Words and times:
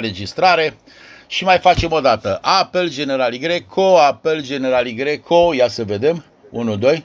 registrare 0.00 0.76
și 1.26 1.44
mai 1.44 1.58
facem 1.58 1.92
o 1.92 2.00
dată. 2.00 2.38
Apel 2.42 2.90
General 2.90 3.36
Greco, 3.36 3.98
apel 3.98 4.42
General 4.42 4.88
Greco, 4.88 5.54
ia 5.54 5.68
să 5.68 5.84
vedem. 5.84 6.24
1, 6.50 6.76
2, 6.76 7.04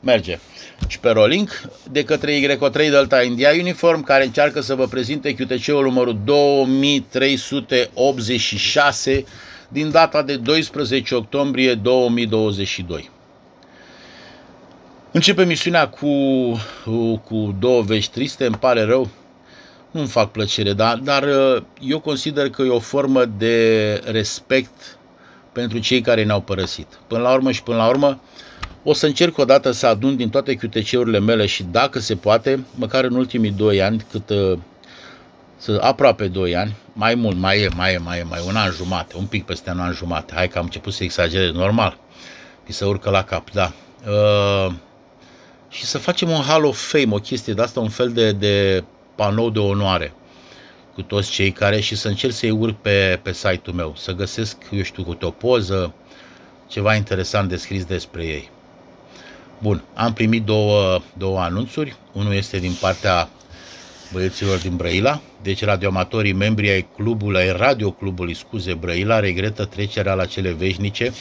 merge. 0.00 0.38
Și 0.86 1.00
pe 1.00 1.10
rolling 1.10 1.48
de 1.90 2.04
către 2.04 2.40
Y3 2.40 2.72
Delta 2.72 3.22
India 3.22 3.50
Uniform 3.50 4.02
care 4.02 4.24
încearcă 4.24 4.60
să 4.60 4.74
vă 4.74 4.86
prezinte 4.86 5.34
QTC-ul 5.34 5.82
numărul 5.82 6.18
2386 6.24 9.24
din 9.68 9.90
data 9.90 10.22
de 10.22 10.36
12 10.36 11.14
octombrie 11.14 11.74
2022. 11.74 13.10
Începe 15.10 15.44
misiunea 15.44 15.88
cu, 15.88 16.08
cu 17.24 17.54
două 17.58 17.82
vești 17.82 18.12
triste, 18.12 18.46
îmi 18.46 18.56
pare 18.56 18.82
rău, 18.82 19.08
nu-mi 19.90 20.06
fac 20.06 20.30
plăcere, 20.30 20.72
dar, 20.72 20.96
dar 20.96 21.22
uh, 21.22 21.62
eu 21.80 22.00
consider 22.00 22.50
că 22.50 22.62
e 22.62 22.68
o 22.68 22.78
formă 22.78 23.24
de 23.24 23.94
respect 24.04 24.98
pentru 25.52 25.78
cei 25.78 26.00
care 26.00 26.24
ne-au 26.24 26.40
părăsit. 26.40 26.98
Până 27.06 27.20
la 27.22 27.32
urmă 27.32 27.50
și 27.50 27.62
până 27.62 27.76
la 27.76 27.88
urmă, 27.88 28.20
o 28.82 28.92
să 28.92 29.06
încerc 29.06 29.38
o 29.38 29.44
dată 29.44 29.70
să 29.70 29.86
adun 29.86 30.16
din 30.16 30.30
toate 30.30 30.54
QTC-urile 30.54 31.18
mele 31.18 31.46
și 31.46 31.62
dacă 31.62 31.98
se 31.98 32.16
poate, 32.16 32.64
măcar 32.74 33.04
în 33.04 33.14
ultimii 33.14 33.50
doi 33.50 33.82
ani, 33.82 34.04
cât 34.10 34.30
uh, 34.30 34.58
să 35.56 35.78
aproape 35.82 36.26
2 36.28 36.56
ani, 36.56 36.76
mai 36.92 37.14
mult, 37.14 37.36
mai 37.36 37.60
e, 37.60 37.68
mai 37.76 37.94
e, 37.94 37.98
mai 37.98 38.18
e, 38.18 38.22
mai 38.22 38.38
e, 38.38 38.48
un 38.48 38.56
an 38.56 38.70
jumate, 38.70 39.16
un 39.16 39.26
pic 39.26 39.44
peste 39.44 39.70
un 39.70 39.78
an 39.78 39.92
jumate. 39.92 40.34
Hai 40.34 40.48
că 40.48 40.58
am 40.58 40.64
început 40.64 40.92
să 40.92 41.04
exagerez, 41.04 41.52
normal. 41.52 41.98
Mi 42.66 42.74
se 42.74 42.84
urcă 42.84 43.10
la 43.10 43.24
cap, 43.24 43.50
da. 43.50 43.72
Uh, 44.06 44.72
și 45.68 45.84
să 45.84 45.98
facem 45.98 46.30
un 46.30 46.42
Hall 46.42 46.64
of 46.64 46.90
Fame, 46.90 47.14
o 47.14 47.18
chestie 47.18 47.52
de 47.52 47.62
asta, 47.62 47.80
un 47.80 47.88
fel 47.88 48.12
de, 48.12 48.32
de 48.32 48.84
panou 49.16 49.50
de 49.50 49.58
onoare 49.58 50.12
cu 50.94 51.02
toți 51.02 51.30
cei 51.30 51.50
care 51.52 51.80
și 51.80 51.96
să 51.96 52.08
încerc 52.08 52.32
să-i 52.32 52.50
urc 52.50 52.76
pe, 52.76 53.20
pe 53.22 53.32
site-ul 53.32 53.76
meu, 53.76 53.94
să 53.96 54.12
găsesc, 54.12 54.56
eu 54.70 54.82
știu, 54.82 55.04
cu 55.04 55.16
o 55.20 55.30
poză, 55.30 55.94
ceva 56.68 56.94
interesant 56.94 57.48
de 57.48 57.56
scris 57.56 57.84
despre 57.84 58.24
ei. 58.24 58.50
Bun, 59.58 59.82
am 59.94 60.12
primit 60.12 60.44
două, 60.44 61.02
două 61.16 61.40
anunțuri. 61.40 61.96
Unul 62.12 62.32
este 62.32 62.58
din 62.58 62.72
partea 62.80 63.28
băieților 64.12 64.58
din 64.58 64.76
Brăila. 64.76 65.20
Deci 65.42 65.64
radioamatorii, 65.64 66.32
membrii 66.32 66.70
ai 66.70 66.88
clubului, 66.96 67.40
ai 67.40 67.52
radioclubului, 67.52 68.34
scuze, 68.34 68.74
Brăila, 68.74 69.20
regretă 69.20 69.64
trecerea 69.64 70.14
la 70.14 70.24
cele 70.24 70.50
veșnice 70.50 71.12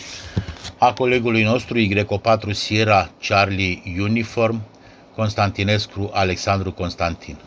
a 0.78 0.94
colegului 0.94 1.44
nostru 1.44 1.80
Y4 1.80 2.52
Sierra 2.52 3.12
Charlie 3.28 3.82
Uniform, 4.00 4.62
Constantinescu 5.16 6.10
Alexandru 6.14 6.72
Constantin. 6.72 7.38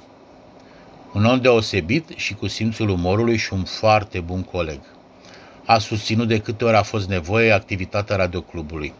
Un 1.19 1.25
om 1.25 1.41
deosebit 1.41 2.09
și 2.17 2.35
cu 2.35 2.47
simțul 2.47 2.89
umorului 2.89 3.37
și 3.37 3.53
un 3.53 3.65
foarte 3.65 4.21
bun 4.21 4.43
coleg. 4.43 4.81
A 5.67 5.79
susținut 5.79 6.29
de 6.29 6.39
câte 6.39 6.65
ori 6.65 6.77
a 6.77 6.83
fost 6.83 7.09
nevoie 7.09 7.51
activitatea 7.51 8.17
radioclubului. 8.17 8.93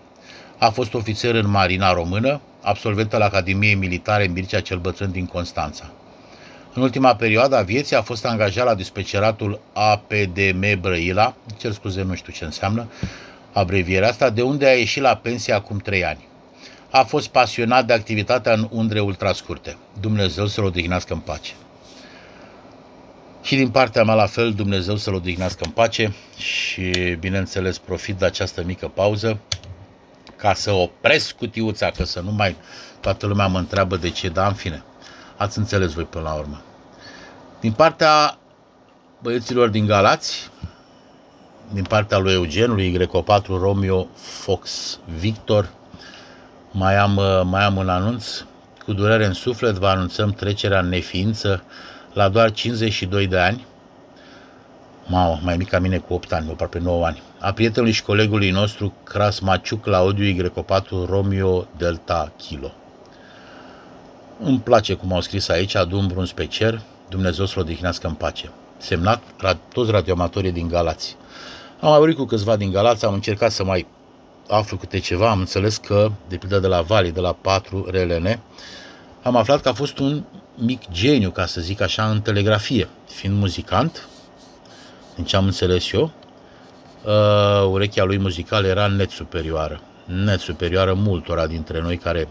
A 0.59 0.71
fost 0.71 0.95
ofițer 0.95 1.35
în 1.35 1.51
Marina 1.51 1.93
Română, 1.93 2.41
absolvent 2.63 3.15
al 3.15 3.21
Academiei 3.21 3.75
Militare 3.75 4.27
Mircea 4.27 4.61
cel 4.61 4.79
Bătrân 4.79 5.11
din 5.11 5.27
Constanța. 5.27 5.91
În 6.75 6.83
ultima 6.83 7.17
perioadă 7.17 7.57
a 7.57 7.63
vieții 7.63 7.97
a 7.97 8.03
fost 8.03 8.27
angajat 8.27 8.65
la 8.65 8.75
dispeceratul 8.75 9.61
APDM 9.73 10.81
Brăila, 10.81 11.35
cer 11.57 11.73
scuze, 11.73 12.03
nu 12.03 12.15
știu 12.15 12.33
ce 12.33 12.45
înseamnă 12.45 12.89
abrevierea 13.53 14.09
asta, 14.09 14.31
de 14.31 14.43
unde 14.43 14.67
a 14.67 14.73
ieșit 14.73 15.03
la 15.03 15.17
pensie 15.17 15.53
acum 15.53 15.79
trei 15.79 16.05
ani. 16.05 16.29
A 16.91 17.03
fost 17.03 17.29
pasionat 17.29 17.87
de 17.87 17.93
activitatea 17.93 18.53
în 18.53 18.69
undre 18.71 19.01
ultrascurte. 19.01 19.77
Dumnezeu 20.01 20.47
să-l 20.47 20.65
odihnească 20.65 21.13
în 21.13 21.21
pace. 21.21 21.53
Și 23.43 23.57
din 23.57 23.71
partea 23.71 24.05
mea 24.05 24.15
la 24.15 24.27
fel, 24.27 24.53
Dumnezeu 24.53 24.97
să-l 24.97 25.15
odihnească 25.15 25.63
în 25.65 25.71
pace 25.71 26.15
și, 26.37 27.17
bineînțeles, 27.21 27.79
profit 27.79 28.17
de 28.17 28.25
această 28.25 28.63
mică 28.65 28.89
pauză 28.89 29.39
ca 30.37 30.55
să 30.55 30.73
opresc 30.73 31.37
cutiuța, 31.37 31.91
că 31.91 32.05
să 32.05 32.21
nu 32.21 32.31
mai 32.31 32.57
toată 33.01 33.27
lumea 33.27 33.47
mă 33.47 33.59
întreabă 33.59 33.97
de 33.97 34.11
ce, 34.11 34.29
dar 34.29 34.49
în 34.49 34.55
fine, 34.55 34.83
ați 35.37 35.59
înțeles 35.59 35.93
voi 35.93 36.05
până 36.05 36.25
la 36.25 36.33
urmă. 36.35 36.63
Din 37.61 37.73
partea 37.73 38.39
băieților 39.23 39.69
din 39.69 39.87
Galați, 39.87 40.51
din 41.73 41.83
partea 41.83 42.19
lui 42.19 42.33
Eugen, 42.33 42.71
lui 42.71 42.99
Y4 42.99 43.47
Romeo 43.47 44.09
Fox 44.15 44.99
Victor, 45.19 45.69
mai 46.71 46.97
am, 46.97 47.21
mai 47.49 47.65
am 47.65 47.77
un 47.77 47.89
anunț. 47.89 48.45
Cu 48.85 48.93
durere 48.93 49.25
în 49.25 49.33
suflet 49.33 49.75
vă 49.75 49.87
anunțăm 49.87 50.31
trecerea 50.31 50.79
în 50.79 50.89
neființă 50.89 51.63
la 52.19 52.29
doar 52.29 52.53
52 52.53 53.27
de 53.27 53.39
ani, 53.39 53.67
Mamă, 55.07 55.39
mai 55.43 55.57
mic 55.57 55.69
ca 55.69 55.79
mine 55.79 55.99
cu 55.99 56.15
8 56.15 56.33
ani, 56.33 56.51
aproape 56.51 56.79
9 56.79 57.07
ani, 57.07 57.23
a 57.39 57.53
prietenului 57.53 57.93
și 57.93 58.03
colegului 58.03 58.51
nostru 58.51 58.93
Cras 59.05 59.39
Maciuc 59.39 59.83
Claudiu 59.83 60.51
Y4 60.51 60.89
Romeo 61.09 61.67
Delta 61.77 62.33
Kilo. 62.37 62.73
Îmi 64.43 64.59
place 64.59 64.95
cum 64.95 65.13
au 65.13 65.21
scris 65.21 65.49
aici, 65.49 65.77
Dumbru 65.89 66.29
pe 66.35 66.47
cer, 66.47 66.81
Dumnezeu 67.09 67.47
să-l 67.47 67.63
odihnească 67.63 68.07
în 68.07 68.15
pace. 68.15 68.51
Semnat 68.77 69.23
toți 69.73 69.91
radioamatorii 69.91 70.53
din 70.53 70.69
Galați. 70.69 71.17
Am 71.81 71.89
mai 71.89 71.99
vorbit 71.99 72.17
cu 72.17 72.25
câțiva 72.25 72.57
din 72.57 72.71
Galați, 72.71 73.05
am 73.05 73.15
încercat 73.15 73.51
să 73.51 73.65
mai 73.65 73.87
aflu 74.49 74.77
câte 74.77 74.99
ceva, 74.99 75.31
am 75.31 75.39
înțeles 75.39 75.77
că, 75.77 76.11
de 76.29 76.37
pildă 76.37 76.59
de 76.59 76.67
la 76.67 76.81
Vali, 76.81 77.11
de 77.11 77.21
la 77.21 77.33
4 77.33 77.87
RLN, 77.91 78.41
am 79.23 79.37
aflat 79.37 79.61
că 79.61 79.69
a 79.69 79.73
fost 79.73 79.99
un 79.99 80.23
mic 80.59 80.91
geniu, 80.91 81.31
ca 81.31 81.47
să 81.47 81.61
zic 81.61 81.81
așa, 81.81 82.11
în 82.11 82.21
telegrafie. 82.21 82.89
Fiind 83.09 83.39
muzicant, 83.39 84.09
din 85.15 85.25
ce 85.25 85.37
am 85.37 85.45
înțeles 85.45 85.93
eu, 85.93 86.13
uh, 87.05 87.69
urechea 87.71 88.05
lui 88.05 88.19
muzicală 88.19 88.67
era 88.67 88.87
net 88.87 89.11
superioară. 89.11 89.81
Net 90.05 90.41
superioară 90.41 90.95
multora 90.95 91.47
dintre 91.47 91.81
noi 91.81 91.97
care, 91.97 92.29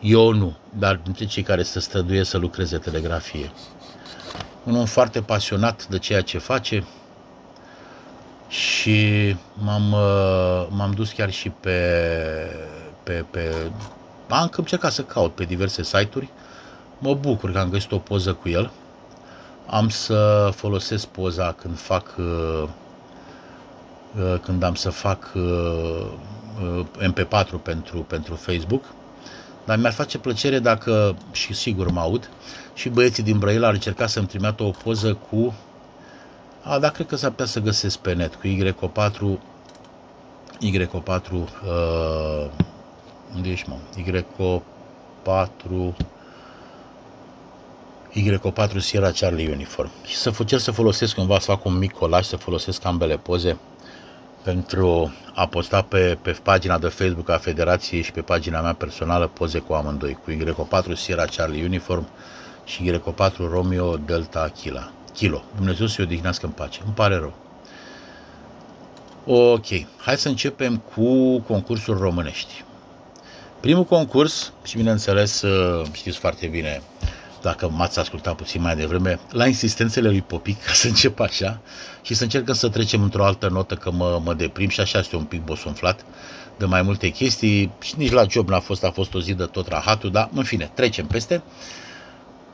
eu 0.00 0.32
nu, 0.32 0.56
dar 0.78 0.96
dintre 0.96 1.24
cei 1.24 1.42
care 1.42 1.62
se 1.62 1.80
străduie 1.80 2.24
să 2.24 2.38
lucreze 2.38 2.78
telegrafie. 2.78 3.52
Un 4.64 4.76
om 4.76 4.84
foarte 4.84 5.22
pasionat 5.22 5.86
de 5.86 5.98
ceea 5.98 6.20
ce 6.20 6.38
face 6.38 6.84
și 8.48 9.36
m-am, 9.54 9.92
uh, 9.92 10.66
m-am 10.70 10.92
dus 10.94 11.12
chiar 11.12 11.30
și 11.30 11.48
pe, 11.48 11.78
pe, 13.02 13.24
pe 13.30 13.70
am 14.28 14.50
încercat 14.56 14.92
să 14.92 15.02
caut 15.02 15.34
pe 15.34 15.44
diverse 15.44 15.82
site-uri. 15.82 16.28
Mă 17.02 17.14
bucur 17.14 17.52
că 17.52 17.58
am 17.58 17.68
găsit 17.70 17.92
o 17.92 17.98
poză 17.98 18.34
cu 18.34 18.48
el. 18.48 18.70
Am 19.66 19.88
să 19.88 20.50
folosesc 20.54 21.06
poza 21.06 21.52
când 21.52 21.78
fac 21.78 22.14
uh, 22.18 22.68
uh, 24.16 24.40
când 24.42 24.62
am 24.62 24.74
să 24.74 24.90
fac 24.90 25.32
MP4 26.98 27.62
pentru, 27.62 27.98
pentru 27.98 28.34
Facebook. 28.34 28.84
Dar 29.64 29.78
mi-ar 29.78 29.92
face 29.92 30.18
plăcere 30.18 30.58
dacă, 30.58 31.16
și 31.32 31.54
sigur 31.54 31.90
mă 31.90 32.00
aud, 32.00 32.30
și 32.74 32.88
băieții 32.88 33.22
din 33.22 33.38
Brăila 33.38 33.66
ar 33.66 33.72
încerca 33.72 34.06
să-mi 34.06 34.26
trimită 34.26 34.62
o 34.62 34.70
poză 34.70 35.14
cu 35.14 35.54
a, 36.62 36.78
dar 36.78 36.90
cred 36.90 37.06
că 37.06 37.16
s-ar 37.16 37.30
putea 37.30 37.46
să 37.46 37.60
găsesc 37.60 37.98
pe 37.98 38.12
net 38.12 38.34
cu 38.34 38.46
Y4 38.46 39.38
Y4 40.60 41.30
uh, 41.32 41.44
unde 43.34 43.48
ești, 43.48 43.68
mă? 43.68 43.76
Y4 43.96 45.94
Y4 48.14 48.78
Sierra 48.78 49.10
Charlie 49.10 49.50
Uniform. 49.52 49.90
Și 50.06 50.16
să 50.16 50.32
încerc 50.38 50.62
să 50.62 50.70
folosesc 50.70 51.14
cumva, 51.14 51.38
să 51.38 51.44
fac 51.50 51.64
un 51.64 51.78
mic 51.78 51.92
colaj, 51.92 52.24
să 52.24 52.36
folosesc 52.36 52.84
ambele 52.84 53.16
poze 53.16 53.58
pentru 54.42 55.14
a 55.34 55.46
posta 55.46 55.82
pe, 55.82 56.18
pe 56.22 56.36
pagina 56.42 56.78
de 56.78 56.88
Facebook 56.88 57.28
a 57.28 57.38
Federației 57.38 58.02
și 58.02 58.12
pe 58.12 58.20
pagina 58.20 58.60
mea 58.60 58.72
personală 58.72 59.26
poze 59.26 59.58
cu 59.58 59.72
amândoi, 59.72 60.18
cu 60.24 60.30
Y4 60.30 60.92
Sierra 60.96 61.24
Charlie 61.24 61.64
Uniform 61.64 62.08
și 62.64 62.92
Y4 62.92 63.36
Romeo 63.36 63.96
Delta 63.96 64.40
Aquila. 64.40 64.90
Kilo. 65.14 65.42
Dumnezeu 65.56 65.86
să-i 65.86 66.04
odihnească 66.04 66.46
în 66.46 66.52
pace. 66.52 66.80
Îmi 66.84 66.94
pare 66.94 67.14
rău. 67.14 67.34
Ok, 69.26 69.66
hai 69.96 70.16
să 70.16 70.28
începem 70.28 70.82
cu 70.94 71.38
concursul 71.38 71.98
românești. 71.98 72.64
Primul 73.60 73.84
concurs, 73.84 74.52
și 74.64 74.76
bineînțeles 74.76 75.42
uh, 75.42 75.86
știți 75.92 76.18
foarte 76.18 76.46
bine, 76.46 76.82
dacă 77.42 77.68
m-ați 77.68 77.98
ascultat 77.98 78.36
puțin 78.36 78.60
mai 78.60 78.76
devreme, 78.76 79.18
la 79.30 79.46
insistențele 79.46 80.08
lui 80.08 80.22
Popic, 80.22 80.64
ca 80.64 80.72
să 80.72 80.86
încep 80.88 81.20
așa, 81.20 81.60
și 82.02 82.14
să 82.14 82.22
încercăm 82.22 82.54
să 82.54 82.68
trecem 82.68 83.02
într-o 83.02 83.24
altă 83.24 83.48
notă, 83.48 83.74
că 83.74 83.90
mă, 83.90 84.20
mă 84.24 84.34
deprim 84.34 84.68
și 84.68 84.80
așa 84.80 84.98
este 84.98 85.16
un 85.16 85.24
pic 85.24 85.44
bosunflat 85.44 86.04
de 86.56 86.64
mai 86.64 86.82
multe 86.82 87.08
chestii, 87.08 87.70
și 87.80 87.94
nici 87.96 88.10
la 88.12 88.24
job 88.28 88.48
n-a 88.48 88.60
fost, 88.60 88.84
a 88.84 88.90
fost 88.90 89.14
o 89.14 89.20
zi 89.20 89.34
de 89.34 89.44
tot 89.44 89.68
rahatul, 89.68 90.10
dar 90.10 90.30
în 90.34 90.42
fine, 90.42 90.70
trecem 90.74 91.06
peste. 91.06 91.42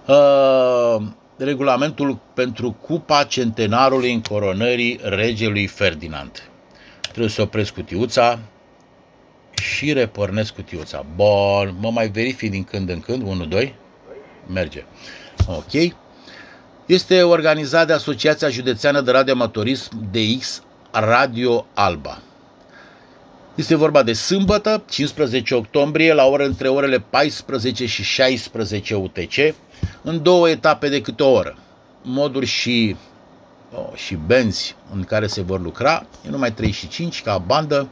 Uh, 0.07 1.03
regulamentul 1.37 2.19
pentru 2.35 2.73
cupa 2.73 3.23
centenarului 3.25 4.13
în 4.13 4.21
coronării 4.21 5.01
regelui 5.03 5.67
Ferdinand. 5.67 6.51
Trebuie 7.01 7.29
să 7.29 7.43
opresc 7.43 7.75
cutiuța 7.75 8.39
și 9.63 9.93
repornesc 9.93 10.55
cutiuța. 10.55 11.05
Bun, 11.15 11.77
mă 11.81 11.91
mai 11.91 12.09
verific 12.09 12.51
din 12.51 12.65
când 12.65 12.89
în 12.89 13.01
când, 13.01 13.23
1, 13.23 13.45
2, 13.45 13.75
merge. 14.53 14.85
Ok. 15.47 15.95
Este 16.87 17.23
organizat 17.23 17.87
de 17.87 17.93
Asociația 17.93 18.49
Județeană 18.49 19.01
de 19.01 19.11
Radioamatorism 19.11 20.11
DX 20.11 20.63
Radio 20.91 21.67
Alba. 21.75 22.21
Este 23.55 23.75
vorba 23.75 24.03
de 24.03 24.13
sâmbătă, 24.13 24.83
15 24.89 25.55
octombrie, 25.55 26.13
la 26.13 26.25
ore 26.25 26.45
între 26.45 26.69
orele 26.69 26.99
14 27.11 27.87
și 27.87 28.03
16 28.03 28.95
UTC, 28.95 29.55
în 30.03 30.23
două 30.23 30.49
etape 30.49 30.89
de 30.89 31.01
câte 31.01 31.23
o 31.23 31.31
oră. 31.31 31.59
Moduri 32.03 32.47
și, 32.47 32.97
oh, 33.75 33.95
și 33.95 34.15
benzi 34.27 34.77
în 34.95 35.05
care 35.05 35.27
se 35.27 35.43
vor 35.43 35.61
lucra, 35.61 36.07
e 36.27 36.31
numai 36.31 36.53
3 36.53 36.71
și 36.71 36.89
5 36.89 37.23
ca 37.23 37.39
bandă, 37.39 37.89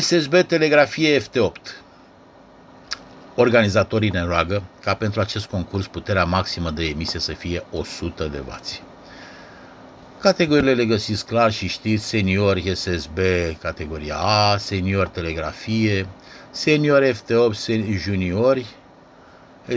SSB 0.00 0.34
Telegrafie 0.34 1.20
FT8. 1.20 1.81
Organizatorii 3.34 4.10
ne 4.10 4.24
roagă 4.24 4.62
ca 4.80 4.94
pentru 4.94 5.20
acest 5.20 5.46
concurs 5.46 5.86
puterea 5.86 6.24
maximă 6.24 6.70
de 6.70 6.84
emisie 6.84 7.20
să 7.20 7.32
fie 7.32 7.64
100 7.70 8.24
de 8.24 8.42
W. 8.46 8.52
Categoriile 10.20 10.74
le 10.74 10.84
găsiți 10.84 11.26
clar 11.26 11.52
și 11.52 11.68
știți, 11.68 12.04
senior 12.04 12.60
SSB 12.74 13.18
categoria 13.60 14.16
A, 14.16 14.56
senior 14.56 15.08
telegrafie, 15.08 16.06
senior 16.50 17.12
FT8, 17.12 17.96
juniori, 17.96 18.66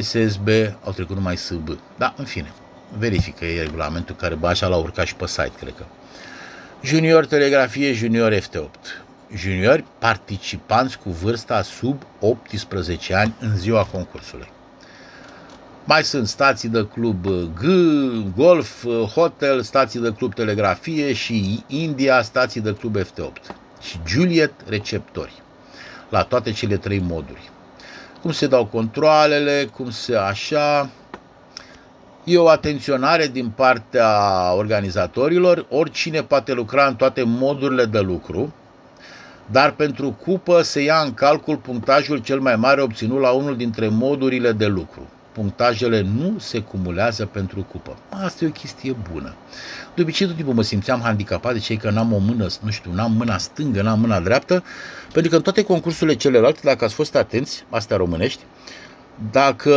SSB, 0.02 0.48
au 0.84 0.92
trecut 0.92 1.16
numai 1.16 1.38
SB. 1.38 1.80
Da, 1.98 2.14
în 2.18 2.26
fine, 2.26 2.52
verifică 2.98 3.46
e 3.46 3.62
regulamentul 3.62 4.16
care 4.16 4.36
bă, 4.36 4.48
așa 4.48 4.68
l-a 4.68 4.78
urcat 4.78 5.06
și 5.06 5.16
pe 5.16 5.28
site, 5.28 5.52
cred 5.60 5.74
că. 5.78 5.84
Junior 6.84 7.26
telegrafie, 7.26 7.94
junior 7.94 8.34
FT8 8.34 9.05
juniori 9.36 9.84
participanți 10.00 11.00
cu 11.00 11.10
vârsta 11.10 11.62
sub 11.62 12.02
18 12.20 13.14
ani 13.14 13.36
în 13.40 13.58
ziua 13.58 13.84
concursului. 13.84 14.48
Mai 15.84 16.04
sunt 16.04 16.28
stații 16.28 16.70
de 16.70 16.88
club 16.88 17.26
G, 17.54 17.64
golf, 18.36 18.86
hotel, 19.14 19.62
stații 19.62 20.00
de 20.00 20.14
club 20.14 20.34
telegrafie 20.34 21.14
și 21.14 21.64
India, 21.68 22.22
stații 22.22 22.62
de 22.62 22.74
club 22.74 22.98
FT8 22.98 23.56
și 23.82 24.00
Juliet 24.08 24.54
receptori 24.68 25.34
la 26.10 26.24
toate 26.24 26.52
cele 26.52 26.78
trei 26.78 27.00
moduri. 27.00 27.52
Cum 28.22 28.32
se 28.32 28.48
dau 28.48 28.66
controlele, 28.66 29.70
cum 29.74 29.90
se 29.90 30.16
așa, 30.16 30.90
E 32.26 32.38
o 32.38 32.48
atenționare 32.48 33.28
din 33.28 33.50
partea 33.50 34.10
organizatorilor, 34.54 35.66
oricine 35.70 36.24
poate 36.24 36.54
lucra 36.54 36.86
în 36.86 36.96
toate 36.96 37.24
modurile 37.24 37.86
de 37.86 38.00
lucru, 38.00 38.54
dar 39.52 39.72
pentru 39.72 40.12
cupă 40.12 40.62
se 40.62 40.82
ia 40.82 41.02
în 41.06 41.14
calcul 41.14 41.58
punctajul 41.58 42.18
cel 42.18 42.40
mai 42.40 42.56
mare 42.56 42.82
obținut 42.82 43.20
la 43.20 43.30
unul 43.30 43.58
dintre 43.58 43.88
modurile 43.88 44.52
de 44.52 44.66
lucru. 44.66 45.10
Punctajele 45.32 46.02
nu 46.02 46.40
se 46.40 46.60
cumulează 46.60 47.26
pentru 47.26 47.68
cupă. 47.72 47.98
Asta 48.10 48.46
e 48.46 48.48
o 48.48 48.52
chestie 48.52 48.96
bună. 49.12 49.36
De 49.96 50.02
obicei, 50.02 50.28
tot 50.28 50.36
timpul 50.36 50.54
mă 50.54 50.62
simțeam 50.62 51.02
handicapat 51.02 51.54
de 51.54 51.60
cei 51.60 51.78
că 51.78 51.90
n-am 51.90 52.14
o 52.14 52.18
mână, 52.18 52.48
nu 52.62 52.70
știu, 52.70 52.92
n-am 52.94 53.12
mâna 53.12 53.38
stângă, 53.38 53.82
n-am 53.82 54.00
mâna 54.00 54.20
dreaptă, 54.20 54.64
pentru 55.12 55.30
că 55.30 55.38
în 55.38 55.42
toate 55.42 55.64
concursurile 55.64 56.16
celelalte, 56.16 56.60
dacă 56.64 56.86
ați 56.86 56.94
fost 56.94 57.16
atenți, 57.16 57.66
astea 57.70 57.98
românești, 57.98 58.44
dacă 59.32 59.74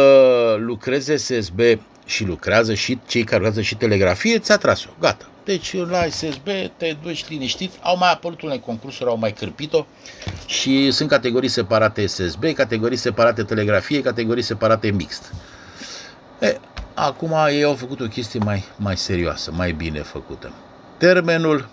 lucrezi 0.59 1.25
SSB 1.25 1.61
și 2.05 2.25
lucrează 2.25 2.75
și 2.75 2.99
cei 3.07 3.25
care 3.25 3.37
lucrează 3.37 3.61
și 3.61 3.77
telegrafie, 3.77 4.39
ți-a 4.39 4.57
tras-o. 4.57 4.89
Gata. 5.01 5.29
Deci 5.49 5.77
la 5.77 6.07
SSB 6.09 6.49
te 6.77 6.97
duci 7.03 7.29
liniștit. 7.29 7.73
Au 7.83 7.97
mai 7.97 8.13
apărut 8.13 8.43
unele 8.43 8.59
concursuri, 8.59 9.09
au 9.09 9.17
mai 9.17 9.33
cârpit-o 9.33 9.87
și 10.47 10.91
sunt 10.91 11.09
categorii 11.09 11.49
separate 11.49 12.07
SSB, 12.07 12.45
categorii 12.55 12.97
separate 12.97 13.43
telegrafie, 13.43 14.03
categorii 14.03 14.43
separate 14.43 14.91
mixt. 14.91 15.33
E, 16.41 16.59
acum 16.95 17.33
ei 17.51 17.63
au 17.65 17.75
făcut 17.75 18.01
o 18.01 18.05
chestie 18.07 18.41
mai, 18.45 18.65
mai 18.77 18.97
serioasă, 18.97 19.53
mai 19.53 19.73
bine 19.73 20.01
făcută. 20.01 20.53
Termenul 20.97 21.69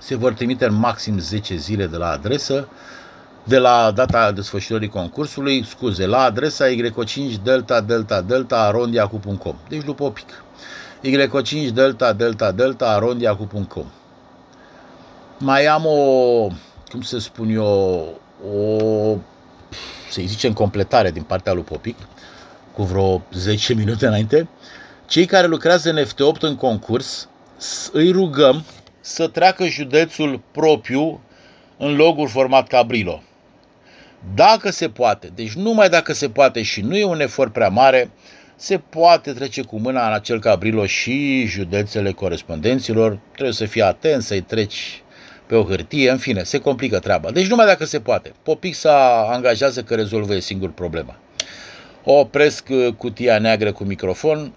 se 0.00 0.14
vor 0.14 0.32
trimite 0.32 0.64
în 0.64 0.74
maxim 0.74 1.18
10 1.18 1.56
zile 1.56 1.86
de 1.86 1.96
la 1.96 2.10
adresă, 2.10 2.68
de 3.44 3.58
la 3.58 3.90
data 3.90 4.32
desfășurării 4.32 4.88
concursului, 4.88 5.64
scuze, 5.64 6.06
la 6.06 6.22
adresa 6.22 6.66
y5 6.68 7.42
delta 7.42 7.80
delta 7.80 8.20
delta 8.20 8.60
arondiacu.com. 8.60 9.56
Deci 9.68 9.84
după 9.84 10.02
o 10.02 10.10
pic. 10.10 10.43
Y5 11.04 11.72
delta 11.72 12.12
delta 12.12 12.52
delta 12.52 12.88
arondiacu.com. 12.88 13.86
Mai 15.38 15.66
am 15.66 15.86
o, 15.86 16.48
cum 16.90 17.02
să 17.02 17.18
spun 17.18 17.48
eu, 17.50 18.20
o, 18.54 19.16
să-i 20.10 20.26
zicem, 20.26 20.52
completare 20.52 21.10
din 21.10 21.22
partea 21.22 21.52
lui 21.52 21.62
Popic, 21.62 21.96
cu 22.72 22.82
vreo 22.82 23.22
10 23.32 23.74
minute 23.74 24.06
înainte. 24.06 24.48
Cei 25.06 25.26
care 25.26 25.46
lucrează 25.46 25.90
în 25.90 26.04
FT8 26.04 26.40
în 26.40 26.56
concurs, 26.56 27.28
îi 27.92 28.10
rugăm 28.10 28.64
să 29.00 29.28
treacă 29.28 29.66
județul 29.66 30.40
propriu 30.52 31.20
în 31.76 31.96
logul 31.96 32.28
format 32.28 32.68
Cabrilo. 32.68 33.22
Dacă 34.34 34.70
se 34.70 34.88
poate, 34.88 35.30
deci 35.34 35.52
numai 35.52 35.88
dacă 35.88 36.12
se 36.12 36.28
poate 36.28 36.62
și 36.62 36.80
nu 36.80 36.96
e 36.96 37.04
un 37.04 37.20
efort 37.20 37.52
prea 37.52 37.68
mare, 37.68 38.10
se 38.56 38.78
poate 38.78 39.32
trece 39.32 39.62
cu 39.62 39.78
mâna 39.78 40.06
în 40.06 40.12
acel 40.12 40.40
cabrilo 40.40 40.86
și 40.86 41.44
județele 41.46 42.12
corespondenților. 42.12 43.18
Trebuie 43.32 43.54
să 43.54 43.64
fii 43.64 43.82
atent, 43.82 44.22
să-i 44.22 44.40
treci 44.40 45.02
pe 45.46 45.54
o 45.54 45.64
hârtie, 45.64 46.10
în 46.10 46.18
fine, 46.18 46.42
se 46.42 46.58
complică 46.58 46.98
treaba. 46.98 47.30
Deci 47.30 47.46
numai 47.46 47.66
dacă 47.66 47.84
se 47.84 48.00
poate. 48.00 48.32
Popixa 48.42 49.26
angajează 49.30 49.82
că 49.82 49.94
rezolvă 49.94 50.38
singur 50.38 50.70
problema. 50.70 51.16
Opresc 52.04 52.66
uh, 52.70 52.94
cutia 52.96 53.38
neagră 53.38 53.72
cu 53.72 53.84
microfon 53.84 54.52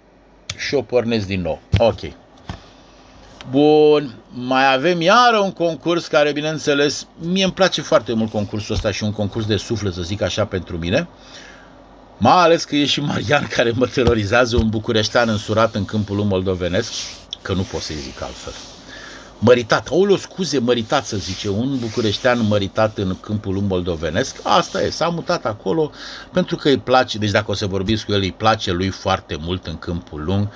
și 0.57 0.75
o 0.75 0.81
pornesc 0.81 1.27
din 1.27 1.41
nou. 1.41 1.59
Ok. 1.77 1.99
Bun, 3.49 4.15
mai 4.33 4.73
avem 4.73 5.01
iară 5.01 5.37
un 5.37 5.51
concurs 5.51 6.07
care, 6.07 6.31
bineînțeles, 6.31 7.07
mie 7.19 7.43
îmi 7.43 7.53
place 7.53 7.81
foarte 7.81 8.13
mult 8.13 8.31
concursul 8.31 8.75
ăsta 8.75 8.91
și 8.91 9.03
un 9.03 9.11
concurs 9.11 9.45
de 9.45 9.57
suflet, 9.57 9.93
să 9.93 10.01
zic 10.01 10.21
așa, 10.21 10.45
pentru 10.45 10.77
mine. 10.77 11.07
Mai 12.17 12.43
ales 12.43 12.63
că 12.63 12.75
e 12.75 12.85
și 12.85 13.01
Marian 13.01 13.47
care 13.55 13.71
mă 13.75 13.85
terorizează 13.85 14.55
un 14.55 14.69
bucureștean 14.69 15.29
însurat 15.29 15.75
în 15.75 15.85
câmpul 15.85 16.15
lui 16.15 16.25
moldovenesc, 16.25 16.91
că 17.41 17.53
nu 17.53 17.61
pot 17.61 17.81
să-i 17.81 17.95
zic 17.95 18.21
altfel. 18.21 18.53
Măritat, 19.39 19.87
o 19.89 20.17
scuze, 20.17 20.59
măritat 20.59 21.05
să 21.05 21.17
zice, 21.17 21.49
un 21.49 21.77
bucureștean 21.79 22.47
măritat 22.47 22.97
în 22.97 23.19
câmpul 23.19 23.53
lui 23.53 23.63
moldovenesc, 23.67 24.39
asta 24.43 24.81
e, 24.81 24.89
s-a 24.89 25.07
mutat 25.07 25.45
acolo 25.45 25.91
pentru 26.31 26.55
că 26.55 26.69
îi 26.69 26.77
place, 26.77 27.17
deci 27.17 27.31
dacă 27.31 27.51
o 27.51 27.53
să 27.53 27.67
vorbiți 27.67 28.05
cu 28.05 28.11
el, 28.11 28.21
îi 28.21 28.31
place 28.31 28.71
lui 28.71 28.89
foarte 28.89 29.37
mult 29.39 29.67
în 29.67 29.77
câmpul 29.77 30.23
lung 30.23 30.47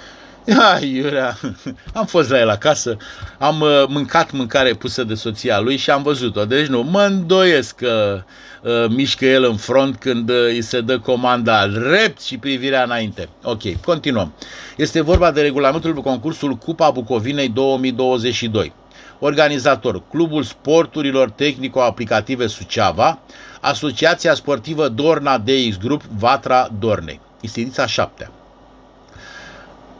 Hai, 0.49 0.95
Iurea, 0.95 1.37
am 1.93 2.05
fost 2.05 2.29
la 2.29 2.39
el 2.39 2.49
acasă, 2.49 2.97
am 3.39 3.59
uh, 3.61 3.83
mâncat 3.87 4.31
mâncare 4.31 4.73
pusă 4.73 5.03
de 5.03 5.13
soția 5.13 5.59
lui 5.59 5.77
și 5.77 5.89
am 5.89 6.03
văzut-o. 6.03 6.45
Deci 6.45 6.65
nu, 6.65 6.81
mă 6.81 7.01
îndoiesc 7.01 7.75
că 7.75 8.23
uh, 8.61 8.85
mișcă 8.89 9.25
el 9.25 9.43
în 9.43 9.55
front 9.55 9.95
când 9.95 10.29
uh, 10.29 10.35
îi 10.35 10.61
se 10.61 10.81
dă 10.81 10.99
comanda 10.99 11.67
drept 11.67 12.21
și 12.21 12.37
privirea 12.37 12.83
înainte. 12.83 13.29
Ok, 13.43 13.81
continuăm. 13.85 14.33
Este 14.77 15.01
vorba 15.01 15.31
de 15.31 15.41
regulamentul 15.41 15.93
concursul 15.93 16.55
Cupa 16.55 16.89
Bucovinei 16.89 17.49
2022. 17.49 18.73
Organizator, 19.19 20.01
Clubul 20.09 20.43
Sporturilor 20.43 21.29
Tehnico-Aplicative 21.29 22.47
Suceava, 22.47 23.19
Asociația 23.61 24.33
Sportivă 24.33 24.87
Dorna 24.87 25.37
DX 25.37 25.77
Group 25.77 26.01
Vatra 26.17 26.69
Dornei. 26.79 27.19
Este 27.41 27.59
ediția 27.59 27.85
7 27.85 28.31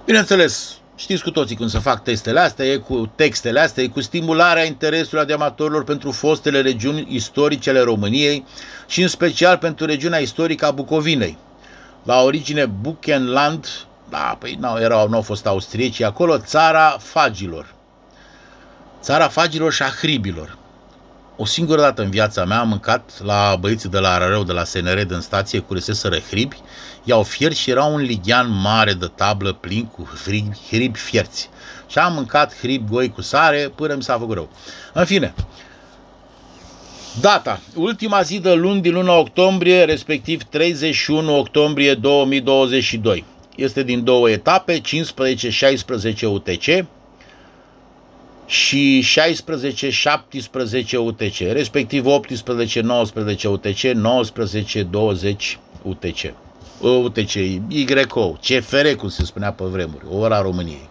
Bineînțeles, 0.05 0.77
știți 0.95 1.23
cu 1.23 1.31
toții 1.31 1.55
cum 1.55 1.67
să 1.67 1.79
fac 1.79 2.03
testele 2.03 2.39
astea, 2.39 2.65
e 2.65 2.77
cu 2.77 3.11
textele 3.15 3.59
astea, 3.59 3.83
e 3.83 3.87
cu 3.87 4.01
stimularea 4.01 4.63
interesului 4.63 5.23
adematorilor 5.23 5.83
pentru 5.83 6.11
fostele 6.11 6.61
regiuni 6.61 7.07
istorice 7.09 7.69
ale 7.69 7.79
României 7.79 8.45
și 8.87 9.01
în 9.01 9.07
special 9.07 9.57
pentru 9.57 9.85
regiunea 9.85 10.19
istorică 10.19 10.65
a 10.65 10.71
Bucovinei. 10.71 11.37
La 12.03 12.21
origine 12.21 12.65
Buchenland, 12.65 13.67
da, 14.09 14.35
păi 14.39 14.57
nu 14.59 14.79
erau, 14.79 15.09
nu 15.09 15.15
au 15.15 15.21
fost 15.21 15.45
austrieci, 15.45 16.01
acolo 16.01 16.37
țara 16.37 16.97
fagilor. 16.99 17.73
Țara 19.01 19.27
fagilor 19.27 19.73
și 19.73 19.83
a 19.83 19.89
hribilor. 19.99 20.57
O 21.35 21.45
singură 21.45 21.81
dată 21.81 22.01
în 22.01 22.09
viața 22.09 22.45
mea 22.45 22.59
am 22.59 22.67
mâncat 22.67 23.21
la 23.23 23.57
băieții 23.59 23.89
de 23.89 23.99
la 23.99 24.11
Arareu, 24.11 24.43
de 24.43 24.51
la 24.51 24.63
SNR, 24.63 25.03
din 25.03 25.19
stație, 25.19 25.59
cu 25.59 25.73
reseseră 25.73 26.19
hribi, 26.19 26.61
i-au 27.03 27.23
fiert 27.23 27.55
și 27.55 27.69
era 27.69 27.83
un 27.83 28.01
lighean 28.01 28.61
mare 28.61 28.93
de 28.93 29.11
tablă 29.15 29.53
plin 29.53 29.85
cu 29.85 30.09
hribi, 30.23 30.57
hribi 30.69 30.99
fierți. 30.99 31.49
Și 31.87 31.97
am 31.97 32.13
mâncat 32.13 32.57
hribi 32.57 32.91
goi 32.91 33.09
cu 33.09 33.21
sare 33.21 33.71
până 33.75 33.95
mi 33.95 34.03
s-a 34.03 34.17
făcut 34.17 34.35
rău. 34.35 34.49
În 34.93 35.05
fine, 35.05 35.33
Data. 37.19 37.59
Ultima 37.75 38.21
zi 38.21 38.39
de 38.39 38.53
luni 38.53 38.81
din 38.81 38.93
luna 38.93 39.17
octombrie, 39.17 39.83
respectiv 39.83 40.43
31 40.43 41.37
octombrie 41.37 41.93
2022. 41.93 43.25
Este 43.55 43.83
din 43.83 44.03
două 44.03 44.29
etape, 44.29 44.81
15-16 44.81 44.83
UTC, 46.21 46.85
și 48.45 49.05
16-17 50.93 50.97
UTC, 50.97 51.39
respectiv 51.39 52.05
18-19 52.05 52.09
UTC, 53.43 53.81
19-20 53.81 55.57
UTC. 55.81 56.33
UTC, 56.87 57.33
YO, 57.67 58.31
CFR, 58.31 58.87
cum 58.97 59.09
se 59.09 59.25
spunea 59.25 59.51
pe 59.51 59.63
vremuri, 59.63 60.05
ora 60.09 60.41
României. 60.41 60.89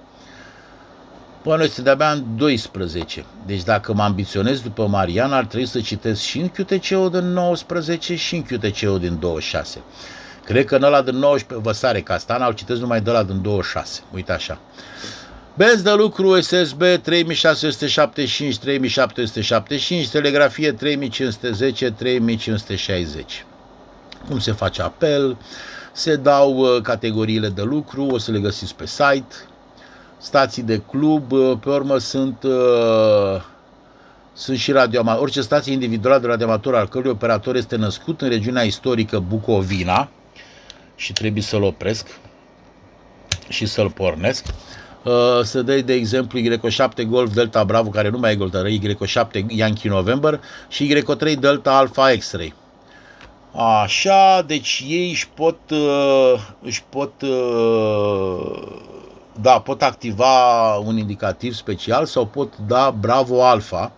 Păi 1.43 1.57
noi 1.57 1.69
suntem 1.69 1.85
de-abia 1.85 2.11
în 2.11 2.37
12. 2.37 3.25
Deci 3.47 3.63
dacă 3.63 3.93
mă 3.95 4.03
ambiționez 4.03 4.61
după 4.61 4.87
Marian, 4.87 5.33
ar 5.33 5.45
trebui 5.45 5.67
să 5.67 5.81
citesc 5.81 6.21
și 6.21 6.39
în 6.39 6.49
QTC-ul 6.49 7.11
din 7.11 7.33
19 7.33 8.17
și 8.17 8.35
în 8.35 8.43
QTC-ul 8.43 8.99
din 8.99 9.19
26. 9.19 9.83
Cred 10.45 10.65
că 10.65 10.77
în 10.77 10.83
ăla 10.83 11.03
din 11.03 11.17
19, 11.17 11.69
vă 11.69 11.73
sare 11.73 12.01
Castana, 12.01 12.47
îl 12.47 12.55
citesc 12.55 12.81
numai 12.81 13.01
de 13.01 13.11
la 13.11 13.23
din 13.23 13.43
26. 13.43 14.01
Uite 14.15 14.33
așa. 14.33 14.61
Benz 15.57 15.83
de 15.83 15.93
lucru 15.93 16.41
SSB 16.41 16.83
3675 17.03 18.59
3775, 18.59 20.09
telegrafie 20.09 20.73
3510 20.73 21.91
3560. 21.91 23.45
Cum 24.29 24.39
se 24.39 24.53
face 24.53 24.83
apel? 24.83 25.37
Se 25.93 26.17
dau 26.17 26.57
uh, 26.57 26.83
categoriile 26.83 27.49
de 27.49 27.63
lucru, 27.63 28.05
o 28.05 28.19
să 28.19 28.31
le 28.31 28.39
găsiți 28.39 28.75
pe 28.75 28.87
site. 28.87 29.35
Stații 30.19 30.63
de 30.63 30.79
club, 30.79 31.33
uh, 31.33 31.59
pe 31.61 31.69
urmă 31.69 31.99
sunt 31.99 32.43
uh, 32.43 33.43
sunt 34.33 34.59
și 34.59 34.73
radioamatori. 34.73 35.23
Orice 35.23 35.41
stație 35.41 35.73
individuală 35.73 36.19
de 36.21 36.27
radioamator 36.27 36.75
al 36.75 36.89
cărui 36.89 37.11
operator 37.11 37.57
este 37.57 37.77
născut 37.77 38.21
în 38.21 38.29
regiunea 38.29 38.63
istorică 38.63 39.19
Bucovina 39.19 40.09
și 40.95 41.13
trebuie 41.13 41.43
să-l 41.43 41.63
opresc 41.63 42.07
și 43.49 43.67
să-l 43.67 43.91
pornesc. 43.91 44.45
Uh, 45.05 45.41
să 45.43 45.63
dai 45.63 45.83
de 45.83 45.93
exemplu 45.93 46.41
Y7 46.41 47.07
Golf 47.07 47.33
Delta 47.35 47.65
Bravo, 47.65 47.89
care 47.89 48.09
nu 48.09 48.19
mai 48.19 48.33
e 48.33 48.37
Golf, 48.37 48.55
Y7 49.07 49.45
Yankee 49.49 49.91
November 49.91 50.41
și 50.69 50.95
Y3 50.95 51.39
Delta 51.39 51.77
Alpha 51.77 52.11
X-Ray. 52.19 52.55
Așa, 53.53 54.43
deci 54.47 54.85
ei 54.89 55.11
își 55.11 55.29
pot, 55.29 55.59
uh, 55.71 56.35
își 56.63 56.83
pot 56.89 57.23
uh, 57.23 58.79
da, 59.41 59.61
pot 59.61 59.83
activa 59.83 60.75
un 60.77 60.97
indicativ 60.97 61.55
special 61.55 62.07
sau 62.07 62.27
pot 62.27 62.57
da 62.67 62.91
Bravo 63.01 63.45
Alpha, 63.45 63.93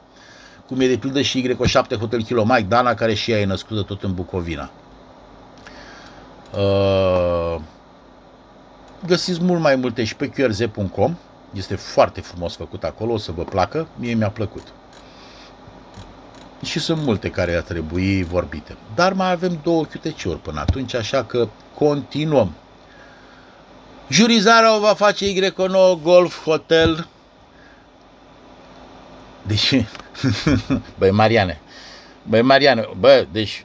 cum 0.67 0.81
e 0.81 0.87
de 0.87 0.97
pildă 0.97 1.21
și 1.21 1.57
Y7 1.59 1.99
Hotel 1.99 2.23
Kilo 2.23 2.45
Mike 2.45 2.67
Dana, 2.69 2.95
care 2.95 3.15
și 3.15 3.31
ea 3.31 3.41
e 3.41 3.45
născută 3.45 3.83
tot 3.83 4.03
în 4.03 4.15
Bucovina. 4.15 4.71
Uh, 6.57 7.61
găsiți 9.07 9.43
mult 9.43 9.61
mai 9.61 9.77
multe 9.77 10.05
și 10.05 10.17
pe 10.17 10.29
qrz.com. 10.29 11.17
Este 11.53 11.75
foarte 11.75 12.21
frumos 12.21 12.57
făcut 12.57 12.85
acolo, 12.85 13.13
o 13.13 13.19
să 13.19 13.33
vă 13.33 13.43
placă. 13.45 13.87
Mie 13.97 14.15
mi-a 14.15 14.31
plăcut. 14.31 14.73
Și 16.65 16.79
sunt 16.79 17.03
multe 17.03 17.31
care 17.31 17.55
ar 17.55 17.63
trebui 17.63 18.23
vorbite. 18.23 18.77
Dar 18.95 19.13
mai 19.13 19.31
avem 19.31 19.61
două 19.63 19.85
QTC-uri 19.85 20.39
până 20.39 20.61
atunci, 20.61 20.95
așa 20.95 21.25
că 21.25 21.49
continuăm. 21.75 22.53
Jurizarea 24.09 24.77
o 24.77 24.81
va 24.81 24.95
face 24.95 25.33
Y9 25.33 26.03
Golf 26.03 26.43
Hotel. 26.43 27.09
Deci, 29.43 29.85
băi 30.99 31.11
Mariane, 31.11 31.61
băi 32.23 32.43
Mariane, 32.43 32.89
bă, 32.99 33.27
deci 33.33 33.65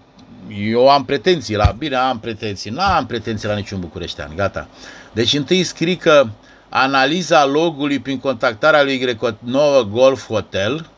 eu 0.50 0.90
am 0.90 1.06
pretenții 1.06 1.56
la, 1.56 1.76
bine, 1.78 1.96
am 1.96 2.20
pretenții, 2.20 2.72
nu 2.72 2.82
am 2.82 3.06
pretenții 3.06 3.48
la 3.48 3.56
niciun 3.56 3.80
bucureștean, 3.80 4.32
gata. 4.36 4.68
Deci 5.12 5.34
întâi 5.34 5.64
scrii 5.64 5.96
că 5.96 6.28
analiza 6.70 7.46
logului 7.46 8.00
prin 8.00 8.20
contactarea 8.20 8.84
lui 8.84 9.16
Y9 9.16 9.90
Golf 9.90 10.28
Hotel 10.28 10.90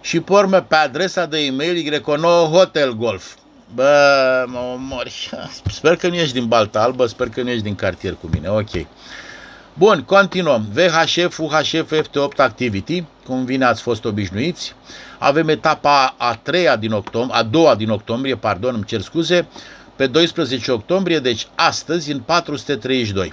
și 0.00 0.20
pormă 0.20 0.60
pe 0.60 0.74
adresa 0.74 1.26
de 1.26 1.38
e-mail 1.38 2.00
Y9 2.00 2.50
Hotel 2.52 2.92
Golf. 2.92 3.34
Bă, 3.74 4.44
mă 4.46 4.76
mori. 4.78 5.30
Sper 5.76 5.96
că 5.96 6.08
nu 6.08 6.14
ești 6.14 6.32
din 6.32 6.46
Balta 6.46 6.82
Albă, 6.82 7.06
sper 7.06 7.28
că 7.28 7.42
nu 7.42 7.50
ești 7.50 7.62
din 7.62 7.74
cartier 7.74 8.16
cu 8.20 8.28
mine. 8.32 8.48
Ok. 8.48 8.86
Bun, 9.74 10.02
continuăm. 10.02 10.66
VHF, 10.72 11.38
UHF, 11.38 11.92
FT8 11.92 12.36
Activity, 12.36 13.04
cum 13.26 13.44
vine 13.44 13.64
ați 13.64 13.82
fost 13.82 14.04
obișnuiți. 14.04 14.74
Avem 15.18 15.48
etapa 15.48 16.14
a 16.18 16.38
treia 16.42 16.76
din 16.76 16.92
octombrie, 16.92 17.40
a 17.40 17.42
doua 17.42 17.74
din 17.74 17.90
octombrie, 17.90 18.36
pardon, 18.36 18.74
îmi 18.74 18.84
cer 18.84 19.00
scuze, 19.00 19.46
pe 19.96 20.06
12 20.06 20.72
octombrie, 20.72 21.18
deci 21.18 21.46
astăzi, 21.54 22.12
în 22.12 22.20
432. 22.20 23.32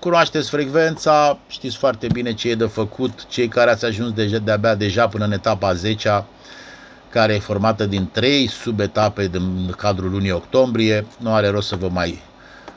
Cunoașteți 0.00 0.50
frecvența, 0.50 1.38
știți 1.48 1.76
foarte 1.76 2.06
bine 2.12 2.34
ce 2.34 2.50
e 2.50 2.54
de 2.54 2.66
făcut, 2.66 3.26
cei 3.26 3.48
care 3.48 3.70
ați 3.70 3.84
ajuns 3.84 4.12
deja, 4.12 4.38
de-abia 4.38 4.74
deja 4.74 5.08
până 5.08 5.24
în 5.24 5.32
etapa 5.32 5.72
10 5.72 6.24
care 7.10 7.34
e 7.34 7.38
formată 7.38 7.86
din 7.86 8.08
trei 8.12 8.46
subetape 8.46 9.26
din 9.26 9.74
cadrul 9.76 10.10
lunii 10.10 10.30
octombrie. 10.30 11.06
Nu 11.18 11.34
are 11.34 11.48
rost 11.48 11.68
să 11.68 11.76
vă 11.76 11.88
mai 11.88 12.22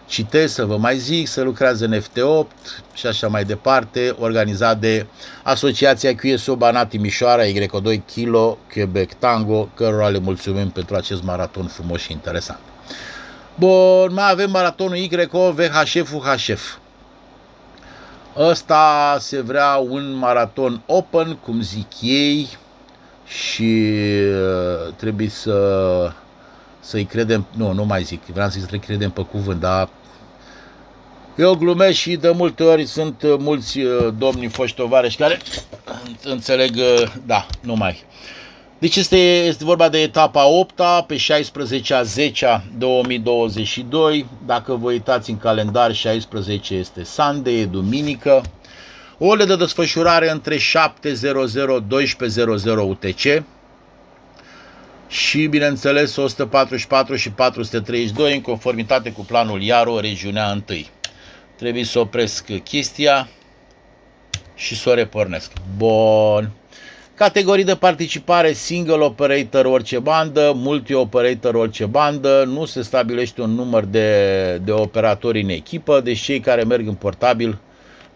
citesc, 0.07 0.53
să 0.53 0.65
vă 0.65 0.77
mai 0.77 0.97
zic, 0.97 1.27
să 1.27 1.41
lucrează 1.41 1.85
în 1.85 2.01
FT8 2.01 2.47
și 2.93 3.07
așa 3.07 3.27
mai 3.27 3.43
departe, 3.43 4.15
organizat 4.19 4.79
de 4.79 5.05
Asociația 5.43 6.15
QSO 6.15 6.55
Banat 6.55 6.89
Timișoara, 6.89 7.43
Y2 7.43 8.05
Kilo, 8.05 8.57
Quebec 8.73 9.13
Tango, 9.13 9.69
cărora 9.75 10.07
le 10.07 10.19
mulțumim 10.19 10.69
pentru 10.69 10.95
acest 10.95 11.23
maraton 11.23 11.67
frumos 11.67 12.01
și 12.01 12.11
interesant. 12.11 12.59
Bun, 13.55 14.13
mai 14.13 14.31
avem 14.31 14.51
maratonul 14.51 14.95
YO 14.95 15.51
VHF 15.51 16.13
UHF. 16.13 16.80
Ăsta 18.37 19.17
se 19.19 19.41
vrea 19.41 19.75
un 19.75 20.13
maraton 20.13 20.81
open, 20.85 21.35
cum 21.35 21.61
zic 21.61 21.87
ei, 22.01 22.47
și 23.27 23.83
uh, 24.25 24.93
trebuie 24.95 25.29
să 25.29 26.11
să-i 26.79 27.05
credem, 27.05 27.45
nu, 27.55 27.71
nu 27.71 27.85
mai 27.85 28.03
zic, 28.03 28.23
vreau 28.25 28.49
să-i 28.49 28.79
credem 28.79 29.11
pe 29.11 29.21
cuvânt, 29.21 29.59
dar 29.59 29.89
eu 31.37 31.55
glumesc 31.55 31.97
și 31.97 32.15
de 32.15 32.29
multe 32.29 32.63
ori 32.63 32.85
sunt 32.85 33.21
uh, 33.21 33.35
mulți 33.39 33.79
uh, 33.79 34.13
domni 34.17 34.47
foști 34.47 34.75
tovarăși 34.75 35.17
care 35.17 35.39
înțeleg, 36.23 36.75
da, 37.25 37.45
nu 37.61 37.73
mai. 37.73 38.03
Deci 38.81 38.95
este, 38.95 39.17
este 39.17 39.63
vorba 39.63 39.89
de 39.89 40.01
etapa 40.01 40.45
8 40.47 40.81
pe 41.07 41.17
16 41.17 41.93
a 41.93 42.03
10 42.03 42.63
2022. 42.77 44.25
Dacă 44.45 44.75
vă 44.75 44.89
uitați 44.89 45.29
în 45.29 45.37
calendar, 45.37 45.93
16 45.93 46.73
este 46.73 47.03
Sunday, 47.03 47.59
e 47.59 47.65
duminică. 47.65 48.41
Ore 49.17 49.45
de 49.45 49.55
desfășurare 49.55 50.31
între 50.31 50.55
7.00-12.00 50.55 50.61
UTC 52.87 53.43
și, 55.07 55.45
bineînțeles, 55.45 56.15
144 56.15 57.15
și 57.15 57.31
432 57.31 58.35
în 58.35 58.41
conformitate 58.41 59.11
cu 59.11 59.21
planul 59.21 59.61
Iaro, 59.61 59.99
regiunea 59.99 60.51
1. 60.51 60.63
Trebuie 61.57 61.83
să 61.83 61.99
opresc 61.99 62.45
chestia 62.63 63.29
și 64.55 64.75
să 64.75 64.89
o 64.89 64.93
repornesc. 64.93 65.51
Bun. 65.77 66.51
Categorii 67.21 67.63
de 67.63 67.75
participare, 67.75 68.53
single 68.53 69.03
operator 69.03 69.65
orice 69.65 69.99
bandă, 69.99 70.51
multi-operator 70.55 71.55
orice 71.55 71.85
bandă, 71.85 72.43
nu 72.47 72.65
se 72.65 72.81
stabilește 72.81 73.41
un 73.41 73.49
număr 73.49 73.83
de, 73.83 74.57
de 74.63 74.71
operatori 74.71 75.41
în 75.41 75.49
echipă, 75.49 75.99
deci 75.99 76.19
cei 76.19 76.39
care 76.39 76.63
merg 76.63 76.87
în 76.87 76.93
portabil 76.93 77.59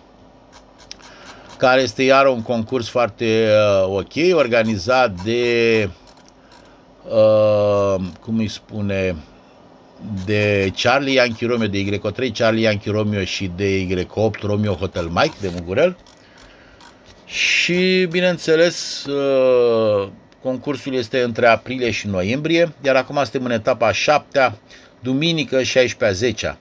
care 1.58 1.82
este 1.82 2.04
iar 2.04 2.28
un 2.28 2.42
concurs 2.42 2.88
foarte 2.88 3.48
uh, 3.86 3.98
ok, 3.98 4.38
organizat 4.38 5.22
de, 5.24 5.90
uh, 7.04 7.96
cum 8.20 8.38
îi 8.38 8.48
spune, 8.48 9.16
de 10.26 10.72
Charlie 10.76 11.14
Yankee 11.14 11.48
Romeo, 11.48 11.68
de 11.68 11.84
Y3, 11.84 12.32
Charlie 12.34 12.64
Yankee 12.64 12.92
Romeo 12.92 13.24
și 13.24 13.52
de 13.56 13.88
Y8 13.88 14.42
Romeo 14.42 14.74
Hotel 14.74 15.06
Mike 15.06 15.36
de 15.42 15.52
Mugurel. 15.54 15.98
Și, 17.26 18.08
bineînțeles, 18.10 19.06
uh, 19.06 20.10
concursul 20.42 20.94
este 20.94 21.22
între 21.22 21.48
aprilie 21.48 21.92
și 21.92 22.08
noiembrie, 22.08 22.74
iar 22.82 22.96
acum 22.96 23.16
suntem 23.16 23.46
în 23.46 23.52
etapa 23.52 23.92
7 23.92 24.58
duminică 25.00 25.64
16 25.64 26.18
10 26.18 26.58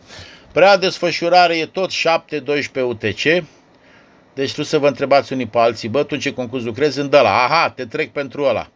Prea 0.53 0.77
desfășurare 0.77 1.57
e 1.57 1.67
tot 1.67 1.91
7-12 1.91 2.81
UTC, 2.85 3.23
deci 4.35 4.53
trebuie 4.53 4.67
să 4.67 4.79
vă 4.79 4.87
întrebați 4.87 5.33
unii 5.33 5.47
pe 5.47 5.59
alții, 5.59 5.89
bă, 5.89 6.03
tu 6.03 6.17
ce 6.17 6.33
concurs 6.33 6.65
lucrezi 6.65 7.01
în 7.01 7.11
ăla? 7.13 7.45
Aha, 7.45 7.71
te 7.71 7.85
trec 7.85 8.13
pentru 8.13 8.43
ăla. 8.43 8.69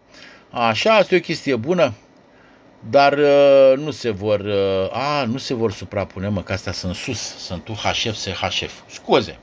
Așa, 0.51 0.95
asta 0.95 1.15
e 1.15 1.19
o 1.19 1.21
chestie 1.21 1.57
bună 1.57 1.95
dar 2.91 3.13
uh, 3.13 3.73
nu 3.77 3.91
se 3.91 4.11
vor, 4.11 4.41
uh, 4.41 4.89
a, 4.93 5.25
nu 5.25 5.39
se 5.39 5.55
vor 5.55 5.73
suprapune, 5.73 6.29
mă, 6.29 6.43
că 6.43 6.53
astea 6.53 6.73
sunt 6.73 6.95
sus, 6.95 7.37
sunt 7.37 7.69
UHF, 7.69 8.15
SHF, 8.15 8.73
scuze. 8.87 9.39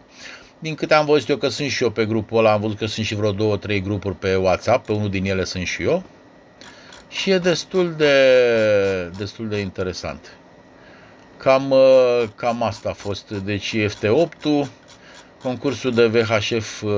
Din 0.60 0.76
câte 0.76 0.94
am 0.94 1.06
văzut 1.06 1.30
eu 1.30 1.38
că 1.38 1.48
sunt 1.48 1.70
și 1.70 1.84
eu 1.84 1.90
pe 1.90 2.06
grupul 2.06 2.38
ăla, 2.38 2.52
am 2.52 2.62
văzut 2.62 2.78
că 2.78 2.86
sunt 2.86 3.06
și 3.06 3.16
vreo 3.16 3.32
două, 3.32 3.58
trei 3.58 3.82
grupuri 3.82 4.16
pe 4.16 4.36
WhatsApp, 4.36 4.86
pe 4.86 4.92
unul 4.92 5.10
din 5.10 5.26
ele 5.26 5.44
sunt 5.44 5.68
și 5.68 5.84
eu. 5.84 6.04
Și 7.10 7.30
e 7.30 7.38
destul 7.38 7.94
de, 7.98 8.14
destul 9.18 9.48
de 9.48 9.58
interesant. 9.58 10.32
Cam, 11.38 11.74
cam 12.36 12.64
asta 12.64 12.90
a 12.90 12.94
fost. 12.94 13.30
Deci 13.30 13.76
FT8-ul, 13.78 14.68
concursul 15.42 15.92
de 15.94 16.06
VHF 16.08 16.82
uh, 16.82 16.92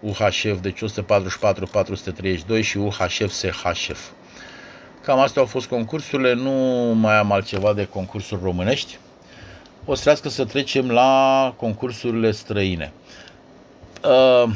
UHF, 0.00 0.60
deci 0.60 0.82
144-432 2.58 2.62
și 2.62 2.78
UHF 2.78 3.30
SHF. 3.30 4.08
Cam 5.02 5.18
astea 5.18 5.42
au 5.42 5.48
fost 5.48 5.66
concursurile, 5.66 6.34
nu 6.34 6.50
mai 6.94 7.16
am 7.18 7.32
altceva 7.32 7.72
de 7.72 7.84
concursuri 7.86 8.42
românești. 8.42 8.98
O 9.84 9.94
să 9.94 10.02
trească 10.02 10.28
să 10.28 10.44
trecem 10.44 10.90
la 10.90 11.54
concursurile 11.56 12.30
străine. 12.30 12.92
Uh, 14.04 14.52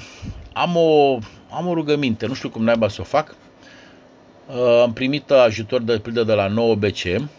am, 0.52 0.76
o, 0.76 1.18
am 1.50 1.66
o 1.66 1.74
rugăminte, 1.74 2.26
nu 2.26 2.34
știu 2.34 2.48
cum 2.48 2.64
naiba 2.64 2.88
să 2.88 3.00
o 3.00 3.04
fac. 3.04 3.34
Uh, 4.48 4.80
am 4.82 4.92
primit 4.92 5.30
ajutor 5.30 5.82
de 5.82 5.98
pildă 5.98 6.22
de 6.22 6.32
la 6.32 6.46
9 6.46 6.74
BCM 6.74 7.30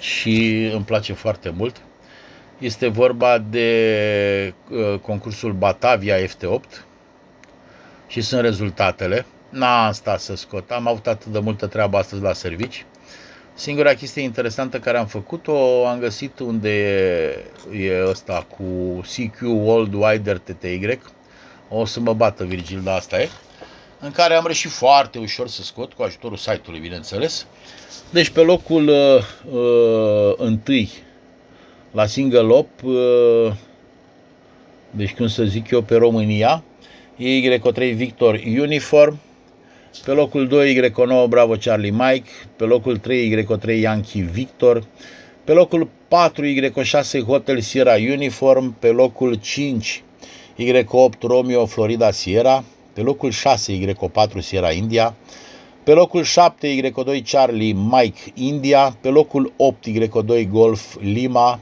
și 0.00 0.64
îmi 0.74 0.84
place 0.84 1.12
foarte 1.12 1.52
mult. 1.56 1.80
Este 2.58 2.88
vorba 2.88 3.38
de 3.38 4.54
uh, 4.70 4.98
concursul 4.98 5.52
Batavia 5.52 6.16
FT8 6.16 6.84
și 8.06 8.20
sunt 8.20 8.40
rezultatele. 8.40 9.26
N-am 9.48 9.92
stat 9.92 10.20
să 10.20 10.36
scot, 10.36 10.70
am 10.70 10.88
avut 10.88 11.06
atât 11.06 11.32
de 11.32 11.38
multă 11.38 11.66
treabă 11.66 11.96
astăzi 11.96 12.22
la 12.22 12.32
servici. 12.32 12.84
Singura 13.54 13.94
chestie 13.94 14.22
interesantă 14.22 14.78
care 14.78 14.98
am 14.98 15.06
făcut-o, 15.06 15.86
am 15.86 15.98
găsit 15.98 16.38
unde 16.38 16.70
e, 17.72 17.88
e 17.88 18.04
ăsta 18.08 18.46
cu 18.56 18.64
CQ 19.00 19.40
World 19.40 19.94
Wider 19.94 20.38
TTY. 20.38 20.98
O 21.68 21.84
să 21.84 22.00
mă 22.00 22.12
bată 22.12 22.44
Virgil, 22.44 22.80
dar 22.80 22.96
asta 22.96 23.20
e. 23.20 23.28
În 24.00 24.10
care 24.10 24.34
am 24.34 24.44
reușit 24.44 24.70
foarte 24.70 25.18
ușor 25.18 25.48
să 25.48 25.62
scot, 25.62 25.92
cu 25.92 26.02
ajutorul 26.02 26.36
site-ului, 26.36 26.80
bineînțeles. 26.80 27.46
Deci 28.10 28.28
pe 28.28 28.40
locul 28.40 28.88
uh, 28.88 29.22
uh, 29.52 30.34
întâi 30.36 30.90
la 31.96 32.06
single 32.06 32.52
op, 32.52 32.82
uh, 32.82 33.52
deci 34.90 35.14
cum 35.14 35.26
să 35.26 35.44
zic 35.44 35.70
eu, 35.70 35.82
pe 35.82 35.96
România, 35.96 36.62
Y3 37.18 37.94
Victor 37.94 38.40
Uniform, 38.44 39.18
pe 40.04 40.10
locul 40.10 40.46
2 40.46 40.92
Y9 40.92 41.28
Bravo 41.28 41.56
Charlie 41.56 41.90
Mike, 41.90 42.28
pe 42.56 42.64
locul 42.64 42.96
3 42.96 43.44
Y3 43.44 43.80
Yankee 43.80 44.22
Victor, 44.22 44.84
pe 45.44 45.52
locul 45.52 45.88
4 46.08 46.44
Y6 46.46 47.22
Hotel 47.26 47.60
Sierra 47.60 47.94
Uniform, 47.94 48.76
pe 48.78 48.88
locul 48.88 49.34
5 49.34 50.02
Y8 50.58 51.20
Romeo 51.20 51.66
Florida 51.66 52.10
Sierra, 52.10 52.64
pe 52.92 53.00
locul 53.00 53.30
6 53.30 53.78
Y4 53.78 54.38
Sierra 54.38 54.70
India, 54.70 55.14
pe 55.82 55.92
locul 55.92 56.24
7 56.24 56.92
Y2 56.92 57.22
Charlie 57.22 57.72
Mike 57.72 58.20
India, 58.34 58.96
pe 59.00 59.08
locul 59.08 59.52
8 59.56 59.86
Y2 59.88 60.48
Golf 60.50 60.96
Lima, 61.00 61.60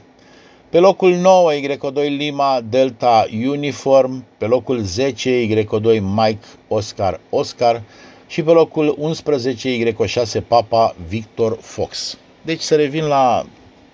pe 0.75 0.81
locul 0.81 1.15
9, 1.15 1.51
Y2 1.53 1.93
Lima 1.93 2.61
Delta 2.69 3.25
Uniform. 3.47 4.25
Pe 4.37 4.45
locul 4.45 4.79
10, 4.81 5.47
Y2 5.47 5.99
Mike 6.01 6.45
Oscar 6.67 7.19
Oscar. 7.29 7.81
Și 8.27 8.43
pe 8.43 8.51
locul 8.51 8.95
11, 8.97 9.93
Y6 9.93 10.47
Papa 10.47 10.95
Victor 11.07 11.57
Fox. 11.61 12.17
Deci 12.41 12.61
să 12.61 12.75
revin 12.75 13.05
la 13.05 13.45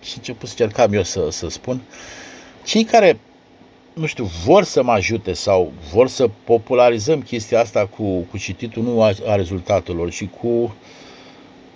și 0.01 0.13
început 0.17 0.49
să 0.49 0.53
cercam 0.57 0.93
eu 0.93 1.03
să, 1.03 1.27
să 1.29 1.49
spun. 1.49 1.81
Cei 2.65 2.83
care, 2.83 3.19
nu 3.93 4.05
știu, 4.05 4.23
vor 4.45 4.63
să 4.63 4.83
mă 4.83 4.91
ajute 4.91 5.33
sau 5.33 5.71
vor 5.93 6.07
să 6.07 6.29
popularizăm 6.43 7.21
chestia 7.21 7.59
asta 7.59 7.85
cu, 7.85 8.19
cu 8.19 8.37
cititul 8.37 8.83
nu 8.83 9.01
a, 9.01 9.11
a 9.25 9.35
rezultatelor 9.35 10.11
și 10.11 10.29
cu 10.41 10.75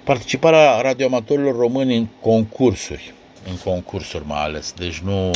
participarea 0.04 0.82
radioamatorilor 0.82 1.56
români 1.56 1.96
în 1.98 2.08
concursuri 2.22 3.13
în 3.49 3.58
concursuri 3.58 4.25
mai 4.25 4.43
ales. 4.43 4.73
Deci 4.77 4.99
nu... 4.99 5.31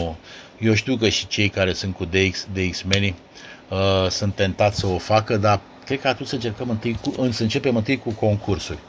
Eu 0.59 0.73
știu 0.73 0.95
că 0.95 1.09
și 1.09 1.27
cei 1.27 1.49
care 1.49 1.73
sunt 1.73 1.95
cu 1.95 2.05
DX, 2.05 2.47
DX-menii 2.53 3.15
uh, 3.69 4.09
sunt 4.09 4.35
tentați 4.35 4.79
să 4.79 4.87
o 4.87 4.97
facă, 4.97 5.37
dar 5.37 5.59
cred 5.85 6.01
că 6.01 6.07
atunci 6.07 6.27
să 6.29 6.35
încercăm 6.35 6.69
întâi 6.69 6.99
cu, 7.01 7.29
să 7.31 7.41
începem 7.41 7.75
întâi 7.75 7.97
cu 7.97 8.11
concursuri. 8.11 8.79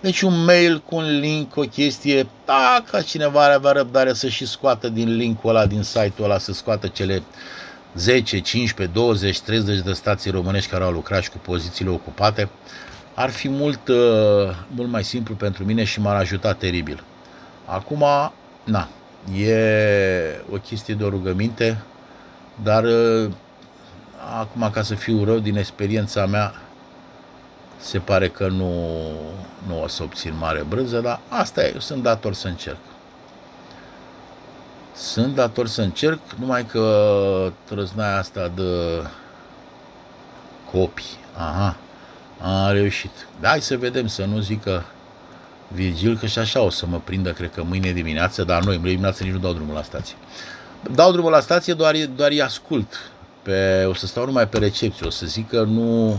Deci 0.00 0.20
un 0.20 0.44
mail 0.44 0.80
cu 0.80 0.96
un 0.96 1.18
link, 1.18 1.56
o 1.56 1.62
chestie, 1.62 2.26
dacă 2.44 3.00
cineva 3.00 3.42
are 3.42 3.52
avea 3.52 3.72
răbdare 3.72 4.12
să 4.12 4.28
și 4.28 4.46
scoată 4.46 4.88
din 4.88 5.16
linkul 5.16 5.50
ăla, 5.50 5.66
din 5.66 5.82
site-ul 5.82 6.24
ăla, 6.24 6.38
să 6.38 6.52
scoată 6.52 6.86
cele 6.86 7.22
10, 7.94 8.40
15, 8.40 8.94
20, 8.94 9.40
30 9.40 9.84
de 9.84 9.92
stații 9.92 10.30
românești 10.30 10.70
care 10.70 10.84
au 10.84 10.90
lucrat 10.90 11.22
și 11.22 11.30
cu 11.30 11.38
pozițiile 11.38 11.90
ocupate, 11.90 12.48
ar 13.14 13.30
fi 13.30 13.48
mult, 13.48 13.88
uh, 13.88 13.96
mult 14.74 14.90
mai 14.90 15.04
simplu 15.04 15.34
pentru 15.34 15.64
mine 15.64 15.84
și 15.84 16.00
m-ar 16.00 16.16
ajuta 16.16 16.52
teribil. 16.52 17.04
Acum 17.64 18.04
na, 18.64 18.88
e 19.36 20.42
o 20.50 20.56
chestie 20.56 20.94
de 20.94 21.04
o 21.04 21.08
rugăminte, 21.08 21.82
dar 22.62 22.84
uh, 22.84 23.30
acum 24.38 24.70
ca 24.70 24.82
să 24.82 24.94
fiu 24.94 25.24
rău 25.24 25.38
din 25.38 25.56
experiența 25.56 26.26
mea, 26.26 26.54
se 27.76 27.98
pare 27.98 28.28
că 28.28 28.48
nu, 28.48 28.90
nu 29.66 29.82
o 29.82 29.86
să 29.86 30.02
obțin 30.02 30.36
mare 30.38 30.64
brânză, 30.68 31.00
dar 31.00 31.20
asta 31.28 31.64
e, 31.64 31.70
eu 31.74 31.80
sunt 31.80 32.02
dator 32.02 32.34
să 32.34 32.48
încerc. 32.48 32.78
Sunt 34.94 35.34
dator 35.34 35.66
să 35.66 35.82
încerc, 35.82 36.18
numai 36.38 36.64
că 36.64 37.52
trăznaia 37.64 38.18
asta 38.18 38.48
de 38.54 39.02
copii. 40.70 41.18
Aha, 41.36 41.76
am 42.40 42.72
reușit. 42.72 43.10
Da, 43.40 43.48
hai 43.48 43.60
să 43.60 43.76
vedem, 43.76 44.06
să 44.06 44.24
nu 44.24 44.38
zică 44.38 44.84
Virgil 45.68 46.18
că 46.18 46.26
și 46.26 46.38
așa 46.38 46.60
o 46.60 46.70
să 46.70 46.86
mă 46.86 47.00
prindă, 47.04 47.32
cred 47.32 47.50
că 47.54 47.62
mâine 47.62 47.92
dimineață, 47.92 48.44
dar 48.44 48.64
noi, 48.64 48.76
mâine 48.76 48.90
dimineață 48.90 49.22
nici 49.22 49.32
nu 49.32 49.38
dau 49.38 49.52
drumul 49.52 49.74
la 49.74 49.82
stație. 49.82 50.16
Dau 50.90 51.12
drumul 51.12 51.30
la 51.30 51.40
stație, 51.40 51.74
doar, 51.74 51.94
doar 52.16 52.30
îi 52.30 52.42
ascult. 52.42 52.94
Pe, 53.42 53.84
o 53.88 53.94
să 53.94 54.06
stau 54.06 54.24
numai 54.24 54.48
pe 54.48 54.58
recepție, 54.58 55.06
o 55.06 55.10
să 55.10 55.26
zic 55.26 55.48
că 55.48 55.62
nu... 55.62 56.18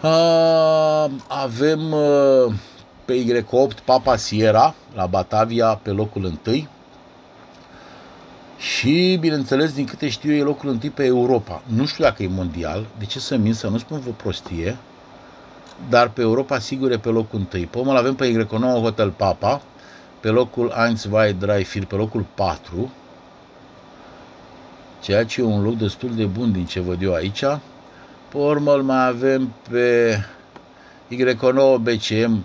A, 0.00 1.10
avem 1.28 1.92
uh, 1.92 2.54
pe 3.04 3.24
Y8 3.24 3.84
Papa 3.84 4.16
Sierra 4.16 4.74
la 4.94 5.06
Batavia 5.06 5.80
pe 5.82 5.90
locul 5.90 6.24
întâi 6.24 6.68
și, 8.58 9.16
bineînțeles, 9.20 9.72
din 9.72 9.84
câte 9.84 10.08
știu 10.08 10.32
eu, 10.32 10.38
e 10.38 10.42
locul 10.42 10.68
întâi 10.68 10.90
pe 10.90 11.04
Europa. 11.04 11.62
Nu 11.66 11.86
știu 11.86 12.04
dacă 12.04 12.22
e 12.22 12.28
mondial, 12.28 12.86
de 12.98 13.04
ce 13.04 13.18
să 13.18 13.36
min, 13.36 13.54
să 13.54 13.68
nu 13.68 13.78
spun 13.78 14.00
vă 14.00 14.10
prostie, 14.10 14.76
dar 15.88 16.08
pe 16.08 16.20
Europa 16.20 16.58
sigur 16.58 16.90
e 16.90 16.98
pe 16.98 17.08
locul 17.08 17.38
întâi. 17.38 17.66
Pe 17.66 17.78
urmă 17.78 17.92
avem 17.92 18.14
pe 18.14 18.32
Y9 18.32 18.58
Hotel 18.58 19.10
Papa, 19.10 19.62
pe 20.20 20.28
locul 20.28 20.72
1, 20.88 20.94
2, 21.08 21.34
3, 21.34 21.64
pe 21.64 21.94
locul 21.94 22.26
4, 22.34 22.92
ceea 25.00 25.24
ce 25.24 25.40
e 25.40 25.44
un 25.44 25.62
loc 25.62 25.76
destul 25.76 26.14
de 26.14 26.24
bun 26.24 26.52
din 26.52 26.64
ce 26.64 26.80
văd 26.80 27.02
eu 27.02 27.14
aici. 27.14 27.44
Pe 28.28 28.36
urmă 28.36 28.74
îl 28.74 28.82
mai 28.82 29.06
avem 29.06 29.52
pe 29.70 30.18
Y9 31.10 31.80
BCM 31.80 32.44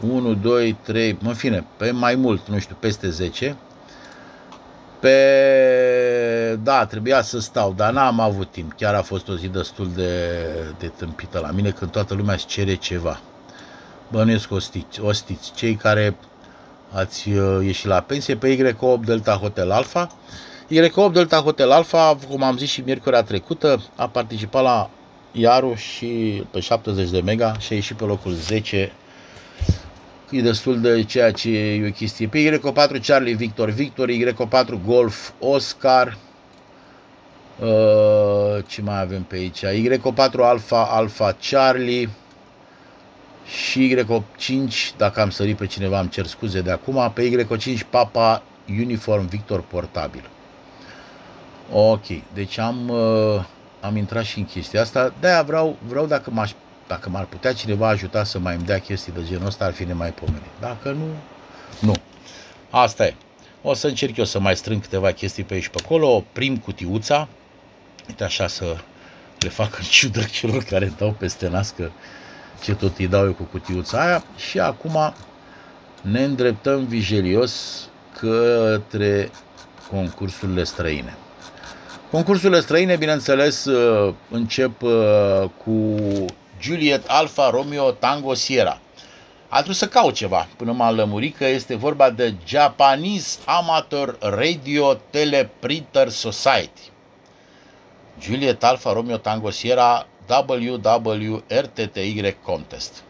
1, 0.00 0.34
2, 0.34 0.76
3, 0.82 1.18
în 1.22 1.34
fine, 1.34 1.64
pe 1.76 1.90
mai 1.90 2.14
mult, 2.14 2.48
nu 2.48 2.58
știu, 2.58 2.76
peste 2.80 3.10
10. 3.10 3.56
Pe... 5.00 5.16
Da, 6.62 6.86
trebuia 6.86 7.22
să 7.22 7.40
stau, 7.40 7.72
dar 7.76 7.92
n-am 7.92 8.20
avut 8.20 8.50
timp. 8.50 8.72
Chiar 8.72 8.94
a 8.94 9.02
fost 9.02 9.28
o 9.28 9.36
zi 9.36 9.48
destul 9.48 9.90
de, 9.94 10.30
de 10.78 10.86
tâmpită 10.86 11.38
la 11.38 11.50
mine 11.50 11.70
când 11.70 11.90
toată 11.90 12.14
lumea 12.14 12.34
îți 12.34 12.46
cere 12.46 12.74
ceva. 12.74 13.20
Bănuiesc 14.10 14.50
ostiți, 14.50 15.00
ostiți. 15.00 15.52
Cei 15.54 15.74
care 15.74 16.16
ați 16.92 17.28
uh, 17.28 17.64
ieșit 17.64 17.86
la 17.86 18.00
pensie 18.00 18.36
pe 18.36 18.56
Y8 18.56 19.04
Delta 19.04 19.32
Hotel 19.32 19.70
Alpha. 19.70 20.08
Y8 20.70 21.12
Delta 21.12 21.40
Hotel 21.40 21.70
Alpha, 21.70 22.18
cum 22.28 22.42
am 22.42 22.56
zis 22.56 22.70
și 22.70 22.80
miercurea 22.80 23.22
trecută, 23.22 23.82
a 23.96 24.08
participat 24.08 24.62
la 24.62 24.90
Iaru 25.32 25.74
și 25.74 26.42
pe 26.50 26.60
70 26.60 27.10
de 27.10 27.20
mega 27.20 27.58
și 27.58 27.72
a 27.72 27.74
ieșit 27.74 27.96
pe 27.96 28.04
locul 28.04 28.32
10 28.32 28.92
e 30.30 30.40
destul 30.40 30.80
de 30.80 31.02
ceea 31.02 31.32
ce 31.32 31.50
e 31.50 31.86
o 31.86 31.90
chestie. 31.90 32.28
Pe 32.28 32.60
Y4 32.60 33.00
Charlie 33.02 33.34
Victor 33.34 33.70
Victor, 33.70 34.08
Y4 34.10 34.84
Golf 34.86 35.30
Oscar, 35.38 36.16
uh, 37.58 38.64
ce 38.66 38.82
mai 38.82 39.00
avem 39.00 39.22
pe 39.22 39.36
aici? 39.36 39.64
Y4 39.64 40.40
Alpha 40.40 40.84
Alpha 40.84 41.36
Charlie 41.50 42.08
și 43.44 43.96
Y5, 43.96 44.96
dacă 44.96 45.20
am 45.20 45.30
sărit 45.30 45.56
pe 45.56 45.66
cineva, 45.66 45.98
am 45.98 46.06
cer 46.06 46.26
scuze 46.26 46.60
de 46.60 46.70
acum, 46.70 47.10
pe 47.14 47.46
Y5 47.46 47.78
Papa 47.90 48.42
Uniform 48.68 49.28
Victor 49.28 49.60
Portabil. 49.62 50.30
Ok, 51.72 52.06
deci 52.34 52.58
am, 52.58 52.88
uh, 52.88 53.44
am 53.80 53.96
intrat 53.96 54.24
și 54.24 54.38
în 54.38 54.44
chestia 54.44 54.80
asta, 54.80 55.12
de-aia 55.20 55.42
vreau, 55.42 55.76
vreau 55.88 56.06
dacă 56.06 56.30
m-aș 56.30 56.52
dacă 56.90 57.08
m-ar 57.08 57.24
putea 57.24 57.52
cineva 57.52 57.88
ajuta 57.88 58.24
să 58.24 58.38
mai 58.38 58.54
îmi 58.54 58.64
dea 58.64 58.78
chestii 58.78 59.12
de 59.12 59.20
genul 59.24 59.46
ăsta, 59.46 59.64
ar 59.64 59.72
fi 59.72 59.84
nemaipomenit. 59.84 60.50
Dacă 60.60 60.90
nu, 60.90 61.06
nu. 61.80 61.92
Asta 62.70 63.06
e. 63.06 63.14
O 63.62 63.74
să 63.74 63.86
încerc 63.86 64.16
eu 64.16 64.24
să 64.24 64.40
mai 64.40 64.56
strâng 64.56 64.80
câteva 64.80 65.12
chestii 65.12 65.44
pe 65.44 65.54
aici 65.54 65.62
și 65.62 65.70
pe 65.70 65.80
acolo, 65.84 66.24
prim 66.32 66.56
cutiuța, 66.56 67.28
uite 68.08 68.24
așa 68.24 68.46
să 68.46 68.76
le 69.38 69.48
fac 69.48 69.78
în 69.78 69.84
ciudă 69.84 70.22
celor 70.22 70.62
care 70.62 70.92
dau 70.98 71.10
peste 71.18 71.48
nas 71.48 71.70
că 71.70 71.90
ce 72.62 72.74
tot 72.74 72.98
îi 72.98 73.08
dau 73.08 73.24
eu 73.24 73.32
cu 73.32 73.42
cutiuța 73.42 74.04
aia 74.04 74.24
și 74.36 74.58
acum 74.58 75.14
ne 76.02 76.24
îndreptăm 76.24 76.84
vigelios 76.84 77.84
către 78.18 79.30
concursurile 79.90 80.64
străine. 80.64 81.16
Concursurile 82.10 82.60
străine, 82.60 82.96
bineînțeles, 82.96 83.66
încep 84.30 84.82
uh, 84.82 85.44
cu 85.64 85.96
Juliet 86.60 87.04
Alfa 87.06 87.50
Romeo 87.50 87.90
Tango 87.90 88.34
Sierra. 88.34 88.80
A 89.48 89.56
trebuit 89.56 89.76
să 89.76 89.88
caut 89.88 90.14
ceva 90.14 90.48
până 90.56 90.72
m-am 90.72 90.94
lămurit 90.94 91.36
că 91.36 91.46
este 91.46 91.74
vorba 91.74 92.10
de 92.10 92.34
Japanese 92.46 93.38
Amateur 93.44 94.16
Radio 94.20 94.94
Teleprinter 94.94 96.08
Society. 96.08 96.80
Juliet 98.20 98.64
Alfa 98.64 98.92
Romeo 98.92 99.16
Tango 99.16 99.50
Sierra 99.50 100.06
WWRTTY 100.48 102.34
Contest. 102.42 103.02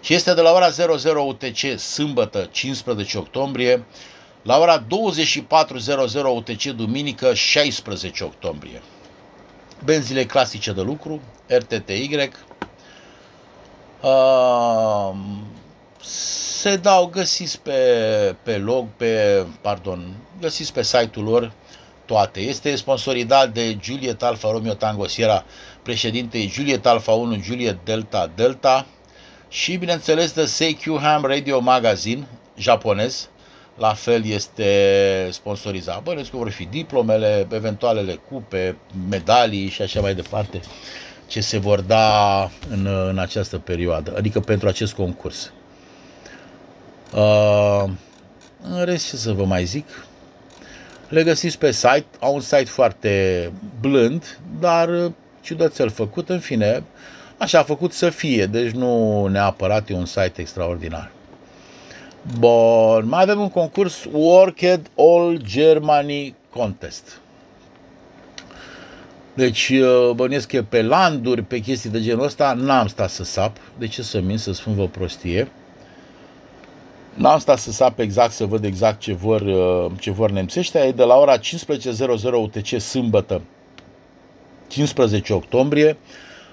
Și 0.00 0.14
este 0.14 0.34
de 0.34 0.40
la 0.40 0.52
ora 0.52 0.68
00 0.68 1.22
UTC 1.26 1.78
sâmbătă 1.78 2.48
15 2.52 3.18
octombrie 3.18 3.84
la 4.42 4.58
ora 4.58 4.84
24.00 4.84 4.86
UTC 6.34 6.62
duminică 6.62 7.34
16 7.34 8.24
octombrie. 8.24 8.82
Benzile 9.84 10.26
clasice 10.26 10.72
de 10.72 10.80
lucru, 10.80 11.20
RTTY, 11.46 12.30
Uh, 14.02 15.14
se 16.02 16.76
dau, 16.76 17.06
găsiți 17.06 17.60
pe, 17.60 17.72
pe 18.42 18.56
log, 18.56 18.86
pe, 18.96 19.44
pardon, 19.60 20.16
găsiți 20.40 20.72
pe 20.72 20.82
site-ul 20.82 21.24
lor 21.24 21.52
toate. 22.04 22.40
Este 22.40 22.76
sponsorizat 22.76 23.52
de 23.52 23.78
Juliet 23.82 24.22
Alfa 24.22 24.50
Romeo 24.50 24.74
Tango 24.74 25.06
Sierra, 25.06 25.44
președinte 25.82 26.46
Juliet 26.46 26.86
Alfa 26.86 27.12
1, 27.12 27.40
Juliet 27.42 27.78
Delta 27.84 28.30
Delta. 28.34 28.86
Și, 29.48 29.76
bineînțeles, 29.76 30.32
de 30.32 30.44
Seikyu 30.44 30.98
Ham 30.98 31.24
Radio 31.24 31.60
Magazine, 31.60 32.26
japonez, 32.56 33.28
la 33.78 33.94
fel 33.94 34.26
este 34.26 35.28
sponsorizat. 35.30 36.02
Bănuiesc 36.02 36.30
că 36.30 36.36
vor 36.36 36.50
fi 36.50 36.64
diplomele, 36.64 37.46
eventualele 37.52 38.14
cupe, 38.14 38.76
medalii 39.08 39.68
și 39.68 39.82
așa 39.82 40.00
mai 40.00 40.14
departe 40.14 40.60
ce 41.26 41.40
se 41.40 41.58
vor 41.58 41.80
da 41.80 42.42
în, 42.70 42.86
în 42.86 43.18
această 43.18 43.58
perioadă, 43.58 44.14
adică 44.16 44.40
pentru 44.40 44.68
acest 44.68 44.92
concurs. 44.92 45.52
Uh, 47.14 47.84
în 48.62 48.84
rest, 48.84 49.08
ce 49.08 49.16
să 49.16 49.32
vă 49.32 49.44
mai 49.44 49.64
zic, 49.64 49.86
le 51.08 51.22
găsiți 51.22 51.58
pe 51.58 51.70
site, 51.70 52.06
au 52.20 52.34
un 52.34 52.40
site 52.40 52.64
foarte 52.64 53.52
blând, 53.80 54.38
dar 54.60 55.12
ciudățel 55.40 55.90
făcut, 55.90 56.28
în 56.28 56.38
fine, 56.38 56.82
așa 57.38 57.58
a 57.58 57.62
făcut 57.62 57.92
să 57.92 58.10
fie, 58.10 58.46
deci 58.46 58.70
nu 58.70 59.26
neapărat 59.26 59.88
e 59.90 59.94
un 59.94 60.06
site 60.06 60.32
extraordinar. 60.40 61.10
Bun, 62.38 63.08
mai 63.08 63.22
avem 63.22 63.40
un 63.40 63.48
concurs 63.48 64.04
Worked 64.12 64.90
All 64.96 65.40
Germany 65.44 66.34
Contest. 66.50 67.20
Deci 69.34 69.68
uh, 69.68 70.10
bănuiesc 70.14 70.48
că 70.48 70.62
pe 70.62 70.82
landuri, 70.82 71.42
pe 71.42 71.58
chestii 71.58 71.90
de 71.90 72.00
genul 72.00 72.24
ăsta, 72.24 72.52
n-am 72.52 72.86
stat 72.86 73.10
să 73.10 73.24
sap. 73.24 73.56
De 73.78 73.86
ce 73.86 74.02
să 74.02 74.20
min, 74.20 74.38
să 74.38 74.52
spun 74.52 74.74
vă 74.74 74.86
prostie? 74.86 75.50
N-am 77.14 77.38
stat 77.38 77.58
să 77.58 77.72
sap 77.72 77.98
exact, 77.98 78.32
să 78.32 78.44
văd 78.44 78.64
exact 78.64 79.00
ce 79.00 79.12
vor, 79.12 79.40
uh, 79.40 79.90
ce 80.00 80.10
vor 80.10 80.30
nemțeștia. 80.30 80.84
E 80.84 80.92
de 80.92 81.04
la 81.04 81.14
ora 81.14 81.38
15.00 81.38 82.32
UTC 82.32 82.80
sâmbătă, 82.80 83.42
15 84.68 85.32
octombrie, 85.32 85.96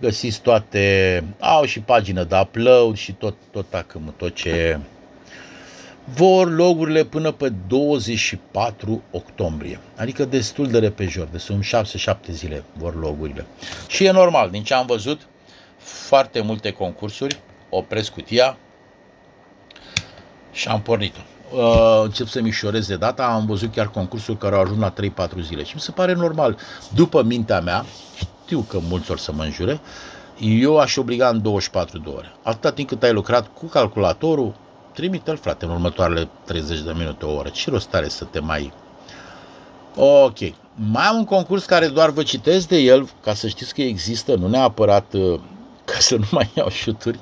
Găsiți 0.00 0.40
toate, 0.40 1.24
au 1.38 1.64
și 1.64 1.80
pagină 1.80 2.24
de 2.24 2.36
upload 2.40 2.96
și 2.96 3.12
tot, 3.12 3.34
tot, 3.50 3.66
tot, 3.70 3.86
tot 4.16 4.34
ce 4.34 4.78
vor 6.14 6.54
logurile 6.54 7.04
până 7.04 7.30
pe 7.30 7.52
24 7.66 9.02
octombrie, 9.10 9.80
adică 9.96 10.24
destul 10.24 10.68
de 10.68 10.78
repejor, 10.78 11.28
de 11.32 11.38
sunt 11.38 11.64
6-7 11.64 12.30
zile 12.30 12.64
vor 12.72 12.98
logurile. 12.98 13.46
Și 13.86 14.04
e 14.04 14.10
normal, 14.10 14.50
din 14.50 14.62
ce 14.62 14.74
am 14.74 14.86
văzut, 14.86 15.26
foarte 15.78 16.40
multe 16.40 16.70
concursuri, 16.70 17.40
opresc 17.70 18.12
cutia 18.12 18.56
și 20.52 20.68
am 20.68 20.80
pornit-o. 20.80 21.20
uh, 21.56 22.02
încep 22.04 22.26
să 22.26 22.40
mișorez 22.40 22.86
de 22.86 22.96
data, 22.96 23.26
am 23.26 23.46
văzut 23.46 23.72
chiar 23.72 23.88
concursuri 23.90 24.38
care 24.38 24.54
au 24.54 24.60
ajuns 24.60 24.78
la 24.78 24.92
3-4 24.92 24.94
zile 25.42 25.62
și 25.62 25.74
mi 25.74 25.80
se 25.80 25.90
pare 25.90 26.12
normal. 26.12 26.58
După 26.94 27.22
mintea 27.22 27.60
mea, 27.60 27.84
știu 28.44 28.60
că 28.60 28.78
mulți 28.88 29.10
or 29.10 29.18
să 29.18 29.32
mă 29.32 29.42
înjure, 29.42 29.80
eu 30.40 30.78
aș 30.78 30.96
obliga 30.96 31.28
în 31.28 31.42
24 31.42 31.98
de 31.98 32.08
ore. 32.08 32.32
Atâta 32.42 32.72
timp 32.72 32.88
cât 32.88 33.02
ai 33.02 33.12
lucrat 33.12 33.48
cu 33.54 33.66
calculatorul, 33.66 34.54
trimite-l, 34.98 35.36
frate, 35.36 35.64
în 35.64 35.70
următoarele 35.70 36.28
30 36.44 36.80
de 36.80 36.92
minute, 36.96 37.24
o 37.24 37.34
oră. 37.34 37.48
Ce 37.48 37.70
rost 37.70 37.94
are 37.94 38.08
să 38.08 38.24
te 38.24 38.38
mai... 38.38 38.72
Ok. 39.96 40.38
Mai 40.74 41.04
am 41.04 41.16
un 41.16 41.24
concurs 41.24 41.64
care 41.64 41.86
doar 41.86 42.10
vă 42.10 42.22
citesc 42.22 42.68
de 42.68 42.76
el, 42.76 43.08
ca 43.22 43.34
să 43.34 43.48
știți 43.48 43.74
că 43.74 43.82
există, 43.82 44.34
nu 44.34 44.48
neapărat 44.48 45.12
uh, 45.12 45.40
ca 45.90 45.98
să 45.98 46.16
nu 46.16 46.24
mai 46.30 46.50
iau 46.56 46.68
șuturi, 46.68 47.18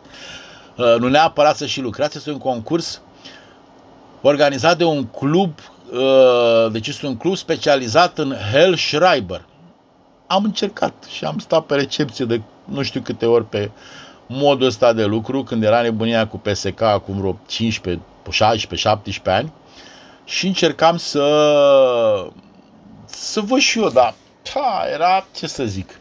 uh, 0.76 0.96
nu 0.98 1.08
neapărat 1.08 1.56
să 1.56 1.66
și 1.66 1.80
lucrați, 1.80 2.16
este 2.16 2.30
un 2.30 2.38
concurs 2.38 3.00
organizat 4.22 4.78
de 4.78 4.84
un 4.84 5.04
club, 5.04 5.52
uh, 5.92 6.72
deci 6.72 6.86
este 6.86 7.06
un 7.06 7.16
club 7.16 7.36
specializat 7.36 8.18
în 8.18 8.34
Hell 8.52 8.76
Schreiber. 8.76 9.46
Am 10.26 10.44
încercat 10.44 11.04
și 11.08 11.24
am 11.24 11.38
stat 11.38 11.66
pe 11.66 11.74
recepție 11.74 12.24
de 12.24 12.40
nu 12.64 12.82
știu 12.82 13.00
câte 13.00 13.26
ori 13.26 13.44
pe 13.44 13.70
modul 14.26 14.66
ăsta 14.66 14.92
de 14.92 15.04
lucru, 15.04 15.42
când 15.42 15.62
era 15.62 15.80
nebunia 15.80 16.26
cu 16.26 16.38
PSK 16.38 16.80
acum 16.80 17.18
vreo 17.18 17.38
15, 17.46 18.02
16, 18.30 18.88
17 18.88 19.30
ani 19.30 19.52
și 20.24 20.46
încercam 20.46 20.96
să 20.96 22.30
să 23.06 23.40
văd 23.40 23.58
și 23.58 23.78
eu, 23.78 23.88
dar 23.88 24.14
ta, 24.52 24.84
era, 24.92 25.26
ce 25.36 25.46
să 25.46 25.64
zic. 25.64 26.00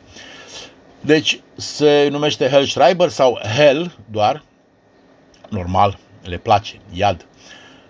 Deci 1.01 1.39
se 1.55 2.07
numește 2.11 2.49
Hellschreiber 2.49 3.09
sau 3.09 3.39
Hell 3.55 3.91
doar, 4.11 4.43
normal, 5.49 5.97
le 6.23 6.37
place, 6.37 6.79
iad. 6.93 7.25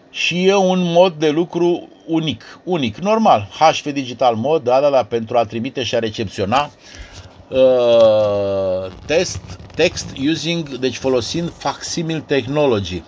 Și 0.09 0.45
e 0.45 0.55
un 0.55 0.81
mod 0.81 1.13
de 1.13 1.29
lucru 1.29 1.89
unic, 2.05 2.59
unic, 2.63 2.97
normal, 2.97 3.47
HV 3.59 3.91
Digital 3.91 4.35
Mod, 4.35 4.63
da, 4.63 4.79
da, 4.79 4.89
da, 4.89 5.03
pentru 5.03 5.37
a 5.37 5.45
trimite 5.45 5.83
și 5.83 5.95
a 5.95 5.99
recepționa 5.99 6.63
uh, 6.63 6.71
test, 9.05 9.39
text 9.75 10.17
using, 10.17 10.77
deci 10.77 10.97
folosind 10.97 11.51
facsimile 11.51 12.19
technology. 12.19 13.03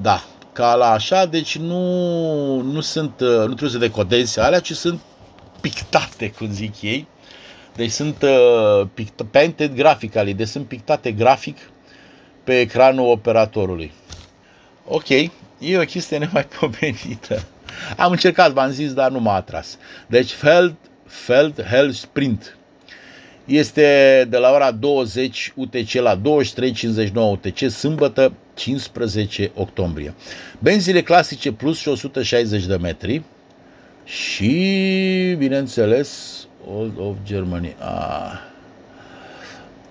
Da, 0.00 0.22
ca 0.52 0.74
la 0.74 0.90
așa, 0.90 1.26
deci 1.26 1.58
nu, 1.58 2.60
nu 2.60 2.80
sunt, 2.80 3.20
uh, 3.20 3.28
nu 3.28 3.44
trebuie 3.44 3.70
să 3.70 3.78
decodezi 3.78 4.40
alea, 4.40 4.60
ci 4.60 4.72
sunt 4.72 5.00
pictate, 5.60 6.30
cum 6.30 6.50
zic 6.50 6.82
ei. 6.82 7.06
Deci 7.76 7.90
sunt 7.90 8.22
uh, 8.22 8.86
pict- 8.94 9.30
painted 9.30 9.74
graphically, 9.74 10.34
deci 10.34 10.48
sunt 10.48 10.66
pictate 10.66 11.12
grafic 11.12 11.56
pe 12.44 12.60
ecranul 12.60 13.10
operatorului. 13.10 13.92
Ok, 14.86 15.08
e 15.08 15.78
o 15.78 15.84
chestie 15.84 16.18
nemaipomenită. 16.18 17.42
Am 17.96 18.10
încercat, 18.10 18.52
v-am 18.52 18.70
zis, 18.70 18.92
dar 18.92 19.10
nu 19.10 19.20
m-a 19.20 19.34
atras. 19.34 19.78
Deci 20.06 20.30
Feld, 20.30 20.74
Feld 21.06 21.64
Hell 21.64 21.90
Sprint 21.90 22.56
este 23.50 24.26
de 24.28 24.36
la 24.36 24.50
ora 24.52 24.70
20 24.70 25.52
UTC 25.56 25.92
la 25.92 26.20
23.59 26.20 27.12
UTC, 27.14 27.70
sâmbătă 27.70 28.32
15 28.54 29.50
octombrie. 29.54 30.14
Benzile 30.58 31.02
clasice 31.02 31.52
plus 31.52 31.78
și 31.78 31.88
160 31.88 32.66
de 32.66 32.76
metri 32.76 33.22
și, 34.04 34.54
bineînțeles, 35.38 36.38
Old 36.76 36.98
of 36.98 37.16
Germany. 37.24 37.74
Ah. 37.78 38.48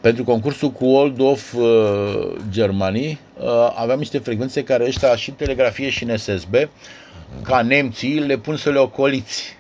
Pentru 0.02 0.24
concursul 0.24 0.72
cu 0.72 0.86
Old 0.86 1.20
of 1.20 1.54
uh, 1.54 2.36
Germany 2.50 3.20
uh, 3.40 3.46
aveam 3.76 3.98
niște 3.98 4.18
frecvențe 4.18 4.64
care 4.64 4.86
ăștia 4.86 5.16
și 5.16 5.30
în 5.30 5.36
telegrafie 5.36 5.90
și 5.90 6.04
în 6.04 6.18
SSB, 6.18 6.56
ca 7.44 7.62
nemții, 7.62 8.20
le 8.20 8.38
pun 8.38 8.56
să 8.56 8.70
le 8.70 8.80
ocoliți. 8.80 9.59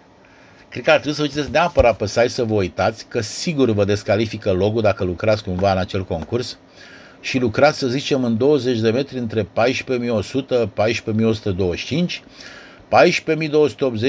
Cred 0.69 0.83
că 0.83 0.91
ar 0.91 0.99
trebui 0.99 1.15
să 1.17 1.21
uitați 1.21 1.51
neapărat 1.51 1.97
pe 1.97 2.07
site 2.07 2.27
să 2.27 2.43
vă 2.43 2.53
uitați, 2.53 3.05
că 3.07 3.21
sigur 3.21 3.69
vă 3.69 3.85
descalifică 3.85 4.51
logo 4.51 4.81
dacă 4.81 5.03
lucrați 5.03 5.43
cumva 5.43 5.71
în 5.71 5.77
acel 5.77 6.03
concurs 6.03 6.57
și 7.21 7.39
lucrați, 7.39 7.77
să 7.77 7.87
zicem, 7.87 8.23
în 8.23 8.37
20 8.37 8.79
de 8.79 8.89
metri 8.91 9.17
între 9.17 9.43
14.100 9.43 9.47
14.125 12.07 12.21
14.280, 12.89 12.97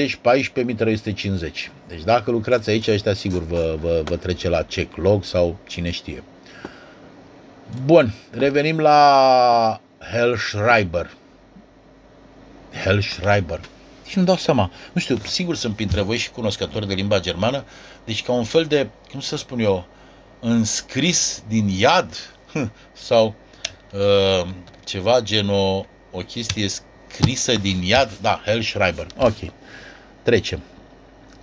14.350. 0.09 1.71
Deci 1.87 2.03
dacă 2.03 2.31
lucrați 2.31 2.69
aici, 2.69 2.87
ăștia 2.87 3.13
sigur 3.13 3.45
vă, 3.45 3.77
vă, 3.81 4.01
vă 4.05 4.15
trece 4.15 4.49
la 4.49 4.61
check 4.61 4.95
log 4.97 5.23
sau 5.23 5.57
cine 5.67 5.91
știe. 5.91 6.23
Bun, 7.85 8.13
revenim 8.31 8.79
la 8.79 9.81
Hellschreiber. 10.11 11.09
Hellschreiber. 12.83 13.59
Și 14.05 14.17
nu 14.17 14.23
dau 14.23 14.35
seama. 14.35 14.71
Nu 14.93 15.01
știu, 15.01 15.17
sigur 15.17 15.55
sunt 15.55 15.75
printre 15.75 16.01
voi 16.01 16.17
și 16.17 16.31
cunoscători 16.31 16.87
de 16.87 16.93
limba 16.93 17.19
germană, 17.19 17.63
deci 18.05 18.23
ca 18.23 18.31
un 18.31 18.43
fel 18.43 18.65
de, 18.65 18.89
cum 19.11 19.19
să 19.19 19.37
spun 19.37 19.59
eu, 19.59 19.85
înscris 20.39 21.43
din 21.47 21.67
iad 21.67 22.17
sau 22.93 23.35
uh, 23.93 24.49
ceva 24.83 25.21
gen 25.21 25.49
o, 25.49 25.85
o 26.11 26.19
chestie 26.27 26.67
scrisă 26.67 27.55
din 27.55 27.81
iad, 27.83 28.11
da, 28.21 28.41
Hellschreiber. 28.45 29.07
Ok, 29.17 29.37
trecem. 30.23 30.61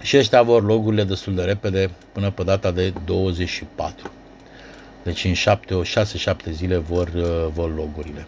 Și 0.00 0.16
ăștia 0.16 0.42
vor 0.42 0.64
logurile 0.64 1.04
destul 1.04 1.34
de 1.34 1.42
repede 1.42 1.90
până 2.12 2.30
pe 2.30 2.42
data 2.42 2.70
de 2.70 2.92
24. 3.04 4.10
Deci 5.02 5.24
în 5.24 5.34
6-7 5.84 6.50
zile 6.50 6.76
vor, 6.76 7.08
uh, 7.16 7.46
vor 7.52 7.74
logurile. 7.74 8.26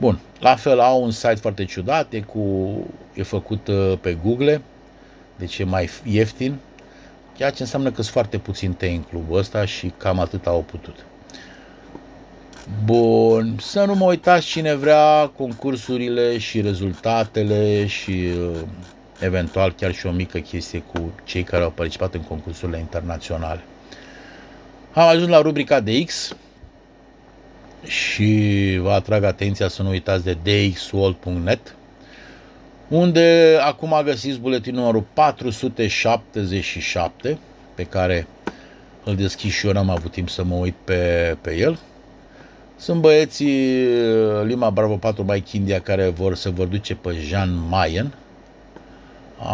Bun, 0.00 0.18
la 0.40 0.56
fel 0.56 0.80
au 0.80 1.02
un 1.02 1.10
site 1.10 1.34
foarte 1.34 1.64
ciudat, 1.64 2.12
e, 2.12 2.20
cu, 2.20 2.68
e 3.14 3.22
făcut 3.22 3.68
uh, 3.68 3.98
pe 4.00 4.18
Google, 4.24 4.62
deci 5.36 5.58
e 5.58 5.64
mai 5.64 5.88
ieftin, 6.04 6.56
ceea 7.36 7.50
ce 7.50 7.62
înseamnă 7.62 7.88
că 7.88 7.94
sunt 7.94 8.06
foarte 8.06 8.38
puțin 8.38 8.72
tei 8.72 8.94
în 8.94 9.02
clubul 9.02 9.38
ăsta 9.38 9.64
și 9.64 9.92
cam 9.96 10.18
atât 10.18 10.46
au 10.46 10.64
putut. 10.70 11.04
Bun, 12.84 13.56
să 13.60 13.84
nu 13.84 13.94
mă 13.94 14.04
uitați 14.04 14.46
cine 14.46 14.74
vrea 14.74 15.30
concursurile 15.36 16.38
și 16.38 16.60
rezultatele 16.60 17.86
și 17.86 18.10
uh, 18.10 18.56
eventual 19.20 19.72
chiar 19.72 19.92
și 19.94 20.06
o 20.06 20.10
mică 20.10 20.38
chestie 20.38 20.82
cu 20.92 21.12
cei 21.24 21.42
care 21.42 21.62
au 21.64 21.70
participat 21.70 22.14
în 22.14 22.20
concursurile 22.22 22.78
internaționale. 22.78 23.60
Am 24.92 25.08
ajuns 25.08 25.28
la 25.28 25.40
rubrica 25.40 25.80
DX 25.80 26.36
și 27.86 28.78
vă 28.80 28.90
atrag 28.90 29.24
atenția 29.24 29.68
să 29.68 29.82
nu 29.82 29.88
uitați 29.88 30.24
de 30.24 30.36
dxworld.net 30.42 31.74
unde 32.88 33.58
acum 33.60 34.00
găsiți 34.04 34.38
buletinul 34.38 34.80
numărul 34.80 35.04
477 35.12 37.38
pe 37.74 37.84
care 37.84 38.26
îl 39.04 39.16
deschid 39.16 39.50
și 39.50 39.66
eu, 39.66 39.72
n-am 39.72 39.90
avut 39.90 40.12
timp 40.12 40.28
să 40.28 40.44
mă 40.44 40.54
uit 40.54 40.74
pe, 40.84 41.36
pe 41.40 41.56
el 41.56 41.78
sunt 42.80 43.00
băieții 43.00 43.84
uh, 43.84 44.42
Lima 44.44 44.70
Bravo 44.70 44.96
4 44.96 45.22
Mike 45.22 45.56
India 45.56 45.80
care 45.80 46.08
vor 46.08 46.34
să 46.34 46.50
vă 46.50 46.64
duce 46.64 46.94
pe 46.94 47.16
Jean 47.26 47.68
Mayen. 47.68 48.14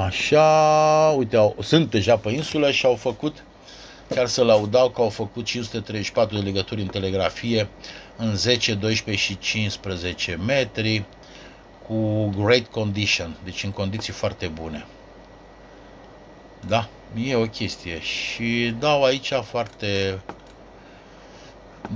Așa, 0.06 1.14
uite, 1.18 1.36
au, 1.36 1.56
sunt 1.62 1.90
deja 1.90 2.16
pe 2.16 2.30
insulă 2.30 2.70
și 2.70 2.86
au 2.86 2.94
făcut, 2.94 3.44
chiar 4.08 4.26
să 4.26 4.44
laudau 4.44 4.88
că 4.88 5.00
au 5.00 5.08
făcut 5.08 5.44
534 5.44 6.36
de 6.36 6.42
legături 6.42 6.80
în 6.80 6.86
telegrafie 6.86 7.68
în 8.16 8.36
10, 8.36 8.74
12 8.74 9.24
și 9.24 9.38
15 9.38 10.34
metri 10.46 11.04
cu 11.86 12.28
great 12.28 12.66
condition, 12.66 13.36
deci 13.44 13.64
în 13.64 13.70
condiții 13.70 14.12
foarte 14.12 14.46
bune. 14.46 14.86
Da, 16.66 16.88
e 17.16 17.34
o 17.34 17.46
chestie 17.46 18.00
și 18.00 18.74
dau 18.78 19.04
aici 19.04 19.32
foarte 19.42 20.18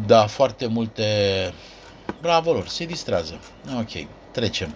da, 0.06 0.26
foarte 0.26 0.66
multe... 0.66 1.04
Bravo 2.20 2.52
lor, 2.52 2.68
se 2.68 2.84
distrează. 2.84 3.40
Ok, 3.78 4.06
trecem. 4.30 4.74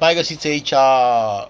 Mai 0.00 0.14
găsiți 0.14 0.46
aici 0.46 0.70
uh, 0.70 1.46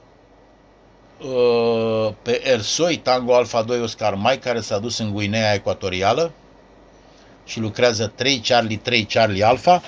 pe 2.23 2.49
Ersoi, 2.49 2.97
Tango 2.97 3.35
Alpha 3.35 3.63
2 3.63 3.81
Oscar 3.81 4.15
Mai, 4.15 4.39
care 4.39 4.61
s-a 4.61 4.79
dus 4.79 4.99
în 4.99 5.13
Guinea 5.13 5.55
Ecuatorială 5.55 6.33
și 7.45 7.61
lucrează 7.61 8.13
3 8.15 8.39
Charlie 8.39 8.77
3 8.77 9.05
Charlie 9.05 9.45
Alpha 9.45 9.83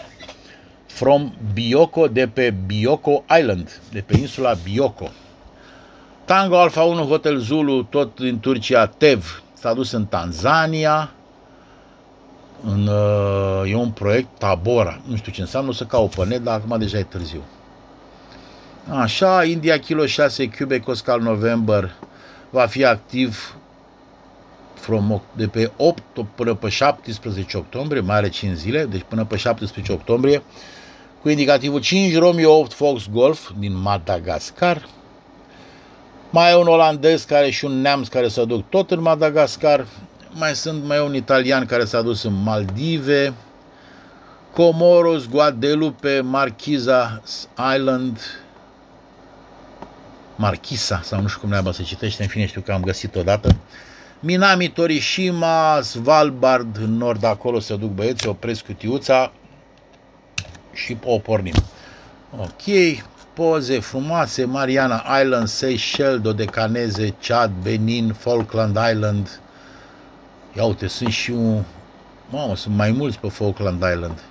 from 0.87 1.35
Bioko 1.53 2.07
de 2.09 2.29
pe 2.29 2.55
Bioko 2.67 3.25
Island, 3.39 3.81
de 3.93 4.01
pe 4.01 4.17
insula 4.17 4.55
Bioko. 4.63 5.11
Tango 6.25 6.59
Alpha 6.59 6.83
1 6.83 7.03
Hotel 7.03 7.39
Zulu, 7.39 7.83
tot 7.83 8.21
din 8.21 8.41
Turcia, 8.41 8.87
Tev, 8.87 9.43
s-a 9.55 9.75
dus 9.75 9.91
în 9.93 10.07
Tanzania, 10.07 11.11
în, 12.65 12.87
uh, 12.87 13.71
e 13.71 13.75
un 13.75 13.91
proiect 13.91 14.29
Tabora. 14.39 15.01
Nu 15.07 15.17
știu 15.17 15.33
ce 15.33 15.41
înseamnă, 15.41 15.71
o 15.71 15.73
să 15.73 15.85
caut 15.85 16.15
pe 16.15 16.25
net, 16.25 16.43
dar 16.43 16.55
acum 16.55 16.79
deja 16.79 16.99
e 16.99 17.03
târziu. 17.03 17.43
Așa, 18.89 19.45
India 19.45 19.79
Kilo 19.79 20.07
6 20.07 20.49
Quebec 20.49 20.89
Oscar 20.89 21.19
November 21.19 21.95
va 22.51 22.67
fi 22.67 22.85
activ 22.85 23.55
from, 23.55 23.64
de 25.37 25.47
pe 25.47 25.71
8 25.77 26.03
până 26.35 26.55
pe 26.55 26.69
17 26.69 27.57
octombrie, 27.57 28.01
mai 28.01 28.17
are 28.17 28.29
5 28.29 28.57
zile, 28.57 28.85
deci 28.85 29.05
până 29.09 29.25
pe 29.25 29.37
17 29.37 29.93
octombrie, 29.93 30.43
cu 31.23 31.29
indicativul 31.29 31.81
5 31.81 32.17
Romeo 32.17 32.59
8 32.59 32.73
Fox 32.73 33.07
Golf 33.13 33.51
din 33.59 33.77
Madagascar. 33.77 34.89
Mai 36.31 36.51
e 36.51 36.57
un 36.57 36.67
olandez 36.67 37.25
care 37.25 37.51
și 37.51 37.65
un 37.65 37.81
neamț 37.81 38.09
care 38.09 38.29
se 38.29 38.45
duc 38.45 38.69
tot 38.69 38.91
în 38.91 39.01
Madagascar. 39.01 39.87
Mai 40.31 40.55
sunt 40.55 40.85
mai 40.85 40.97
e 40.97 41.01
un 41.01 41.15
italian 41.15 41.67
care 41.67 41.85
s-a 41.85 42.03
dus 42.03 42.23
în 42.23 42.43
Maldive. 42.43 43.33
Comoros, 44.53 45.29
Guadeloupe, 45.29 46.21
Marquiza 46.21 47.23
Island, 47.75 48.19
Marchisa, 50.37 51.01
sau 51.03 51.21
nu 51.21 51.29
știu 51.29 51.41
cum 51.41 51.49
neaba 51.49 51.73
se 51.73 51.83
citește, 51.83 52.23
în 52.23 52.29
fine 52.29 52.47
știu 52.47 52.61
că 52.61 52.73
am 52.73 52.83
găsit 52.83 53.17
odată. 53.17 53.57
Minami, 54.27 54.69
Torishima, 54.69 55.81
Svalbard, 55.83 56.77
în 56.77 56.97
nord 56.97 57.25
acolo 57.25 57.61
se 57.61 57.77
duc 57.77 57.91
băieți, 57.91 58.27
opresc 58.27 58.65
cutiuța 58.65 59.33
și 60.73 60.97
o 61.05 61.19
pornim. 61.19 61.55
Ok, 62.41 63.03
poze 63.33 63.81
frumoase, 63.81 64.45
Mariana 64.45 65.05
Island, 65.23 65.49
Seychelles, 65.49 66.21
Dodecaneze, 66.21 67.15
Chad, 67.23 67.53
Benin, 67.63 68.13
Falkland 68.13 68.79
Island. 68.93 69.41
Ia 70.57 70.65
uite, 70.65 70.87
sunt 70.87 71.13
și 71.13 71.31
un... 71.31 71.63
Mamă, 72.31 72.57
sunt 72.57 72.75
mai 72.75 72.91
mulți 72.91 73.19
pe 73.19 73.29
Falkland 73.29 73.83
Island. 73.95 74.23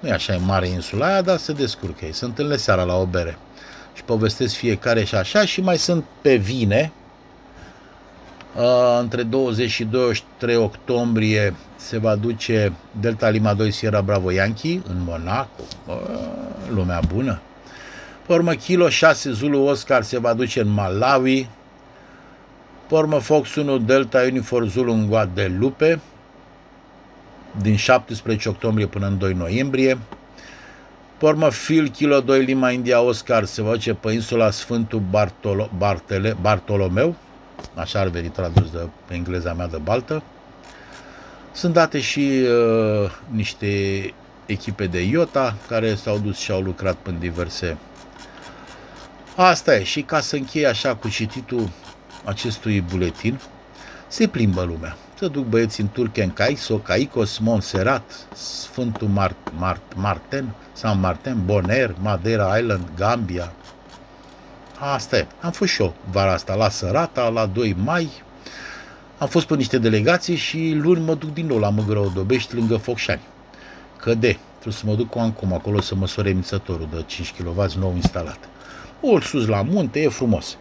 Nu 0.00 0.08
e 0.08 0.12
așa 0.12 0.34
e 0.34 0.36
mare 0.36 0.68
insula 0.68 1.06
aia, 1.06 1.22
dar 1.22 1.36
se 1.36 1.52
descurcă 1.52 2.04
ei. 2.04 2.12
Se 2.12 2.24
întâlnesc 2.24 2.62
seara 2.62 2.82
la 2.82 2.96
o 2.96 3.06
bere. 3.06 3.38
Și 3.94 4.02
povestesc 4.02 4.54
fiecare 4.54 5.04
și 5.04 5.14
așa. 5.14 5.44
Și 5.44 5.60
mai 5.60 5.78
sunt 5.78 6.04
pe 6.20 6.36
vine. 6.36 6.92
Uh, 8.56 8.98
între 9.00 9.22
20 9.22 9.70
și 9.70 9.84
23 9.84 10.56
octombrie 10.56 11.54
se 11.76 11.98
va 11.98 12.14
duce 12.14 12.72
Delta 13.00 13.28
Lima 13.28 13.54
2 13.54 13.70
Sierra 13.70 14.00
Bravo 14.00 14.32
Yankee 14.32 14.82
în 14.88 14.96
Monaco. 15.04 15.62
Uh, 15.86 15.94
lumea 16.74 17.00
bună. 17.14 17.40
Pe 18.26 18.32
urmă, 18.32 18.52
Kilo 18.52 18.88
6 18.88 19.32
Zulu 19.32 19.64
Oscar 19.64 20.02
se 20.02 20.18
va 20.18 20.34
duce 20.34 20.60
în 20.60 20.68
Malawi. 20.68 21.48
Pe 22.88 22.94
urmă, 22.94 23.18
Fox 23.18 23.54
1 23.54 23.78
Delta 23.78 24.22
Unifor 24.30 24.66
Zulu 24.66 24.92
în 24.92 25.06
Guadeloupe 25.06 26.00
din 27.62 27.76
17 27.76 28.48
octombrie 28.48 28.86
până 28.86 29.06
în 29.06 29.18
2 29.18 29.32
noiembrie. 29.32 29.98
Pe 31.18 31.26
urmă, 31.26 31.48
Phil 31.48 31.88
Kilo 31.88 32.20
2 32.20 32.44
Lima 32.44 32.70
India 32.70 33.00
Oscar 33.00 33.44
se 33.44 33.62
va 33.62 33.70
duce 33.70 33.94
pe 33.94 34.12
insula 34.12 34.50
Sfântul 34.50 35.02
Bartolo, 35.10 35.70
Bartele, 35.78 36.36
Bartolomeu, 36.40 37.14
așa 37.74 38.00
ar 38.00 38.08
veni 38.08 38.28
tradus 38.28 38.70
de 38.70 38.88
pe 39.06 39.14
engleza 39.14 39.52
mea 39.52 39.66
de 39.66 39.76
baltă. 39.76 40.22
Sunt 41.52 41.72
date 41.72 42.00
și 42.00 42.20
uh, 42.20 43.10
niște 43.30 43.66
echipe 44.46 44.86
de 44.86 45.02
IOTA 45.02 45.54
care 45.68 45.94
s-au 45.94 46.18
dus 46.18 46.38
și 46.38 46.50
au 46.50 46.60
lucrat 46.60 46.96
în 47.02 47.18
diverse. 47.18 47.76
Asta 49.36 49.76
e. 49.76 49.82
Și 49.82 50.02
ca 50.02 50.20
să 50.20 50.36
închei 50.36 50.66
așa 50.66 50.94
cu 50.94 51.08
cititul 51.08 51.68
acestui 52.24 52.80
buletin, 52.80 53.40
se 54.08 54.28
plimbă 54.28 54.62
lumea. 54.62 54.96
Se 55.18 55.28
duc 55.28 55.44
băieții 55.44 55.82
în 55.82 55.88
Turken 55.88 56.30
Caiso, 56.30 56.76
Caicos, 56.76 57.38
Montserrat, 57.38 58.26
Sfântul 58.34 59.08
Mart, 59.08 59.52
Mart, 59.56 59.94
Marten, 59.94 60.54
San 60.72 61.00
Martin, 61.00 61.44
Bonaire, 61.44 61.94
Madeira 62.00 62.58
Island, 62.58 62.88
Gambia. 62.96 63.52
Asta 64.78 65.16
e. 65.16 65.26
Am 65.40 65.50
fost 65.50 65.72
și 65.72 65.82
eu 65.82 65.94
vara 66.10 66.32
asta 66.32 66.54
la 66.54 66.68
Sărata, 66.68 67.28
la 67.28 67.46
2 67.46 67.76
mai. 67.84 68.10
Am 69.18 69.28
fost 69.28 69.46
pe 69.46 69.54
niște 69.54 69.78
delegații 69.78 70.36
și 70.36 70.72
luni 70.82 71.04
mă 71.04 71.14
duc 71.14 71.32
din 71.32 71.46
nou 71.46 71.58
la 71.58 71.68
Măgără 71.68 72.12
Dobești, 72.14 72.54
lângă 72.54 72.76
Focșani. 72.76 73.20
Căde. 73.96 74.38
Trebuie 74.52 74.74
să 74.74 74.82
mă 74.86 74.94
duc 74.94 75.08
cu 75.08 75.18
Ancum 75.18 75.52
acolo 75.52 75.80
să 75.80 75.94
măsor 75.94 76.26
emițătorul 76.26 76.88
de 76.92 77.02
5 77.06 77.34
kW 77.38 77.66
nou 77.78 77.92
instalat. 77.94 78.38
Ori 79.00 79.24
sus 79.24 79.46
la 79.46 79.62
munte, 79.62 80.00
e 80.00 80.08
frumos. 80.08 80.56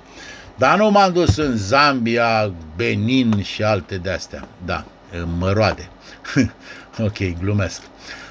Dar 0.57 0.77
nu 0.77 0.91
m-am 0.91 1.13
dus 1.13 1.37
în 1.37 1.57
Zambia, 1.57 2.53
Benin 2.75 3.41
și 3.41 3.63
alte 3.63 3.97
de-astea. 3.97 4.47
Da, 4.65 4.85
măroade. 5.37 5.89
ok, 7.07 7.39
glumesc. 7.39 7.81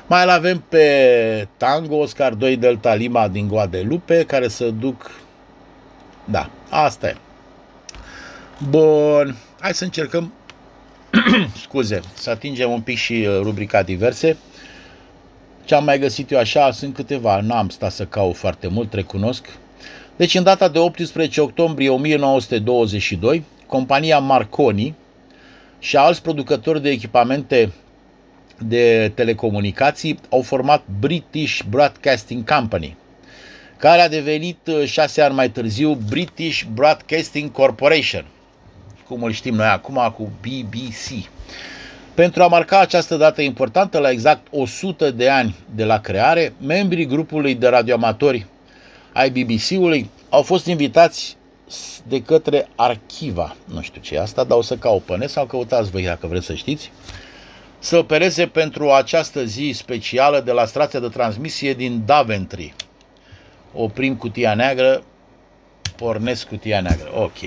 Mai 0.06 0.34
avem 0.34 0.64
pe 0.68 1.48
Tango 1.56 1.96
Oscar 1.96 2.32
2 2.34 2.56
Delta 2.56 2.94
Lima 2.94 3.28
din 3.28 3.48
Guadeloupe, 3.48 4.24
care 4.24 4.48
să 4.48 4.70
duc... 4.70 5.10
Da, 6.24 6.50
asta 6.70 7.08
e. 7.08 7.16
Bun, 8.68 9.36
hai 9.60 9.74
să 9.74 9.84
încercăm, 9.84 10.32
scuze, 11.64 12.00
să 12.14 12.30
atingem 12.30 12.70
un 12.70 12.80
pic 12.80 12.96
și 12.96 13.12
uh, 13.12 13.40
rubrica 13.42 13.82
diverse. 13.82 14.36
Ce 15.64 15.74
am 15.74 15.84
mai 15.84 15.98
găsit 15.98 16.30
eu 16.30 16.38
așa, 16.38 16.70
sunt 16.70 16.94
câteva, 16.94 17.40
n-am 17.40 17.68
stat 17.68 17.92
să 17.92 18.04
caut 18.04 18.36
foarte 18.36 18.68
mult, 18.68 18.92
recunosc. 18.92 19.46
Deci, 20.16 20.34
în 20.34 20.42
data 20.42 20.68
de 20.68 20.78
18 20.78 21.40
octombrie 21.40 21.88
1922, 21.88 23.44
compania 23.66 24.18
Marconi 24.18 24.94
și 25.78 25.96
alți 25.96 26.22
producători 26.22 26.82
de 26.82 26.90
echipamente 26.90 27.72
de 28.58 29.12
telecomunicații 29.14 30.18
au 30.30 30.42
format 30.42 30.82
British 31.00 31.60
Broadcasting 31.68 32.50
Company, 32.50 32.96
care 33.76 34.00
a 34.00 34.08
devenit 34.08 34.58
uh, 34.66 34.84
șase 34.86 35.22
ani 35.22 35.34
mai 35.34 35.50
târziu 35.50 35.94
British 35.94 36.62
Broadcasting 36.74 37.50
Corporation, 37.52 38.24
cum 39.08 39.22
îl 39.22 39.32
știm 39.32 39.54
noi 39.54 39.66
acum 39.66 40.12
cu 40.16 40.30
BBC. 40.40 41.28
Pentru 42.14 42.42
a 42.42 42.46
marca 42.46 42.78
această 42.80 43.16
dată 43.16 43.42
importantă, 43.42 43.98
la 43.98 44.10
exact 44.10 44.46
100 44.50 45.10
de 45.10 45.28
ani 45.28 45.54
de 45.74 45.84
la 45.84 46.00
creare, 46.00 46.52
membrii 46.60 47.06
grupului 47.06 47.54
de 47.54 47.68
radioamatori 47.68 48.46
ai 49.12 49.30
BBC-ului 49.30 50.10
au 50.28 50.42
fost 50.42 50.66
invitați 50.66 51.36
de 52.08 52.22
către 52.22 52.68
Archiva, 52.76 53.56
nu 53.64 53.80
știu 53.82 54.00
ce 54.00 54.14
e 54.14 54.20
asta, 54.20 54.44
dar 54.44 54.58
o 54.58 54.62
să 54.62 54.76
caut 54.76 55.02
pe 55.02 55.16
net 55.16 55.30
sau 55.30 55.46
căutați 55.46 55.90
voi 55.90 56.04
dacă 56.04 56.26
vreți 56.26 56.46
să 56.46 56.54
știți, 56.54 56.92
să 57.78 57.96
opereze 57.96 58.46
pentru 58.46 58.90
această 58.90 59.44
zi 59.44 59.72
specială 59.74 60.40
de 60.40 60.52
la 60.52 60.64
stația 60.64 61.00
de 61.00 61.08
transmisie 61.08 61.74
din 61.74 62.02
Daventry. 62.06 62.74
Oprim 63.74 64.16
cutia 64.16 64.54
neagră, 64.54 65.02
pornesc 65.96 66.48
cutia 66.48 66.80
neagră. 66.80 67.08
Ok. 67.14 67.38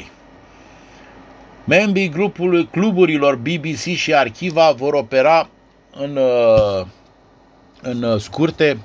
Membrii 1.66 2.10
grupului 2.10 2.68
cluburilor 2.68 3.36
BBC 3.36 3.80
și 3.80 4.14
Archiva 4.14 4.72
vor 4.72 4.94
opera 4.94 5.50
în, 5.92 6.16
uh, 6.16 6.86
în 7.82 8.20
scurte 8.20 8.78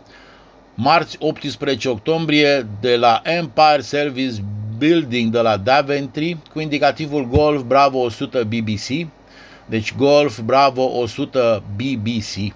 marți 0.75 1.17
18 1.21 1.89
octombrie 1.89 2.67
de 2.81 2.97
la 2.97 3.21
Empire 3.25 3.81
Service 3.81 4.35
Building 4.79 5.33
de 5.33 5.41
la 5.41 5.57
Daventry 5.57 6.37
cu 6.53 6.61
indicativul 6.61 7.29
Golf 7.29 7.63
Bravo 7.63 7.99
100 7.99 8.45
BBC, 8.45 9.09
deci 9.67 9.95
Golf 9.95 10.39
Bravo 10.41 10.83
100 10.83 11.63
BBC, 11.77 12.55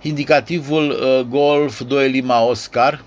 indicativul 0.00 0.90
uh, 0.90 1.20
Golf 1.28 1.80
2 1.80 2.10
Lima 2.10 2.44
Oscar, 2.44 3.04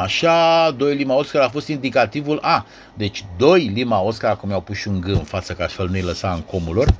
Așa, 0.00 0.70
2 0.76 0.94
Lima 0.94 1.14
Oscar 1.14 1.42
a 1.42 1.48
fost 1.48 1.68
indicativul 1.68 2.38
A. 2.42 2.66
Deci 2.94 3.24
2 3.36 3.70
Lima 3.74 4.00
Oscar, 4.00 4.30
acum 4.30 4.48
mi-au 4.48 4.60
pus 4.60 4.76
și 4.76 4.88
un 4.88 5.00
G 5.00 5.06
în 5.06 5.24
față 5.24 5.52
ca 5.52 5.66
fel 5.66 5.88
nu-i 5.88 6.02
lăsa 6.02 6.32
în 6.32 6.40
comul 6.40 6.74
lor. 6.74 6.94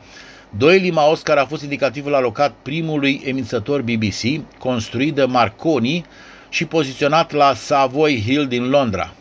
2 0.56 0.78
Lima 0.78 1.10
Oscar 1.10 1.36
a 1.36 1.44
fost 1.44 1.62
indicativul 1.62 2.14
alocat 2.14 2.54
primului 2.62 3.22
emițător 3.24 3.82
BBC, 3.82 4.58
construit 4.58 5.14
de 5.14 5.24
Marconi 5.24 6.04
și 6.48 6.64
poziționat 6.64 7.32
la 7.32 7.54
Savoy 7.54 8.22
Hill 8.26 8.46
din 8.46 8.68
Londra. 8.68 9.12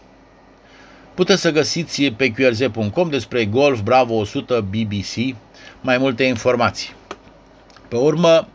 Puteți 1.13 1.41
să 1.41 1.51
găsiți 1.51 2.03
pe 2.03 2.31
qrz.com 2.31 3.09
despre 3.09 3.45
Golf 3.45 3.79
Bravo 3.79 4.13
100 4.13 4.65
BBC 4.69 5.35
mai 5.81 5.97
multe 5.97 6.23
informații. 6.23 6.89
Pe 7.87 7.95
urmă, 7.95 8.47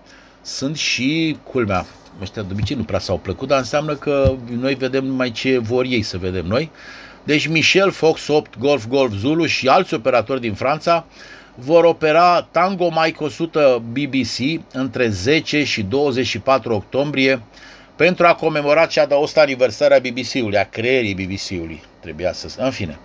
sunt 0.42 0.76
și, 0.76 1.36
culmea, 1.42 1.86
ăștia 2.22 2.42
de 2.42 2.48
obicei 2.52 2.76
nu 2.76 2.82
prea 2.82 2.98
s-au 2.98 3.18
plăcut, 3.18 3.48
dar 3.48 3.58
înseamnă 3.58 3.94
că 3.94 4.34
noi 4.58 4.74
vedem 4.74 5.04
numai 5.04 5.30
ce 5.30 5.58
vor 5.58 5.84
ei 5.84 6.02
să 6.02 6.18
vedem 6.18 6.46
noi. 6.46 6.70
Deci 7.24 7.46
Michel 7.46 7.90
Fox 7.90 8.28
8 8.28 8.58
Golf 8.58 8.86
Golf 8.86 9.12
Zulu 9.12 9.46
și 9.46 9.68
alți 9.68 9.94
operatori 9.94 10.40
din 10.40 10.54
Franța 10.54 11.06
vor 11.54 11.84
opera 11.84 12.42
Tango 12.42 12.90
Mike 13.04 13.24
100 13.24 13.82
BBC 13.92 14.60
între 14.72 15.08
10 15.08 15.64
și 15.64 15.82
24 15.82 16.74
octombrie 16.74 17.42
pentru 17.96 18.26
a 18.26 18.34
comemora 18.34 18.86
cea 18.86 19.06
de 19.06 19.14
100 19.14 19.40
aniversare 19.40 19.94
a 19.94 19.98
BBC-ului, 19.98 20.58
a 20.58 20.64
creierii 20.64 21.14
BBC-ului. 21.14 21.82
Trebuia 22.00 22.32
să... 22.32 22.54
În 22.58 22.70
fine. 22.70 22.98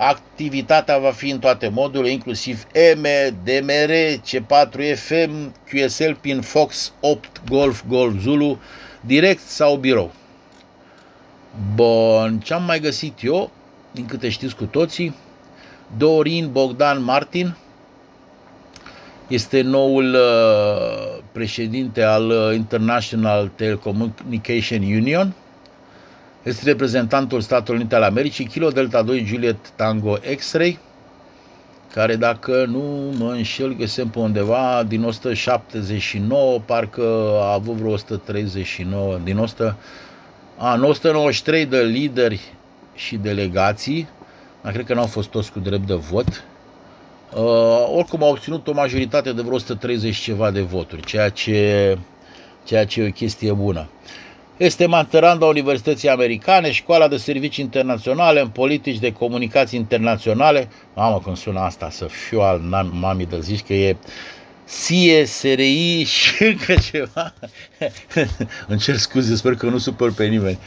Activitatea 0.00 0.98
va 0.98 1.10
fi 1.10 1.30
în 1.30 1.38
toate 1.38 1.68
modurile, 1.68 2.10
inclusiv 2.10 2.66
M, 2.96 3.02
DMR, 3.44 3.92
C4 4.20 4.94
FM, 4.94 5.54
QSL 5.70 6.10
pin 6.20 6.40
Fox 6.40 6.92
8 7.00 7.40
Golf 7.48 7.82
Golf 7.88 8.20
Zulu, 8.20 8.58
direct 9.00 9.40
sau 9.40 9.76
birou. 9.76 10.12
Bun, 11.74 12.40
ce 12.44 12.54
am 12.54 12.62
mai 12.62 12.80
găsit 12.80 13.18
eu, 13.22 13.50
din 13.90 14.06
câte 14.06 14.28
știți 14.28 14.56
cu 14.56 14.64
toții, 14.64 15.14
Dorin 15.96 16.48
Bogdan 16.52 17.02
Martin, 17.02 17.56
este 19.28 19.60
noul 19.60 20.14
uh, 20.14 21.22
președinte 21.32 22.02
al 22.02 22.30
uh, 22.30 22.54
International 22.54 23.50
Telecommunication 23.54 24.82
Union, 24.82 25.34
este 26.48 26.64
reprezentantul 26.64 27.40
Statelor 27.40 27.80
Unite 27.80 27.94
ale 27.94 28.04
Americii, 28.04 28.46
Kilo 28.46 28.68
Delta 28.68 29.02
2 29.02 29.24
Juliet 29.24 29.70
Tango 29.76 30.16
X-Ray, 30.36 30.78
care 31.92 32.16
dacă 32.16 32.64
nu 32.64 33.14
mă 33.18 33.30
înșel 33.30 33.76
găsim 33.76 34.08
pe 34.08 34.18
undeva 34.18 34.84
din 34.88 35.04
179, 35.04 36.58
parcă 36.58 37.02
a 37.40 37.52
avut 37.52 37.74
vreo 37.74 37.92
139, 37.92 39.20
din 39.24 39.38
100, 39.38 39.76
a, 40.56 40.80
193 40.82 41.66
de 41.66 41.82
lideri 41.82 42.40
și 42.94 43.16
delegații, 43.16 44.08
dar 44.62 44.72
cred 44.72 44.86
că 44.86 44.94
nu 44.94 45.00
au 45.00 45.06
fost 45.06 45.28
toți 45.28 45.52
cu 45.52 45.58
drept 45.58 45.86
de 45.86 45.94
vot, 45.94 46.44
Uh, 47.36 47.88
oricum 47.94 48.22
au 48.22 48.30
obținut 48.30 48.66
o 48.66 48.72
majoritate 48.72 49.32
de 49.32 49.42
vreo 49.42 49.54
130 49.54 50.16
ceva 50.16 50.50
de 50.50 50.60
voturi, 50.60 51.04
ceea 51.04 51.28
ce, 51.28 51.98
ceea 52.64 52.86
ce 52.86 53.00
e 53.00 53.06
o 53.06 53.10
chestie 53.10 53.52
bună. 53.52 53.88
Este 54.58 54.86
masterand 54.86 55.42
la 55.42 55.48
Universității 55.48 56.08
Americane, 56.08 56.70
Școala 56.70 57.08
de 57.08 57.16
Servicii 57.16 57.64
Internaționale 57.64 58.40
în 58.40 58.48
Politici 58.48 58.98
de 58.98 59.12
Comunicații 59.12 59.78
Internaționale. 59.78 60.68
Mamă, 60.94 61.18
cum 61.18 61.34
sună 61.34 61.60
asta, 61.60 61.90
să 61.90 62.04
fiu 62.04 62.40
al 62.40 62.60
mami 62.92 63.26
de 63.26 63.40
zici 63.40 63.62
că 63.62 63.72
e 63.72 63.96
SIE, 64.64 65.24
SRI 65.24 66.02
și 66.04 66.42
încă 66.44 66.74
ceva. 66.90 67.34
Îmi 68.68 68.78
cer 68.78 68.96
scuze, 68.96 69.36
sper 69.36 69.54
că 69.54 69.66
nu 69.66 69.78
supăr 69.78 70.12
pe 70.12 70.26
nimeni. 70.26 70.58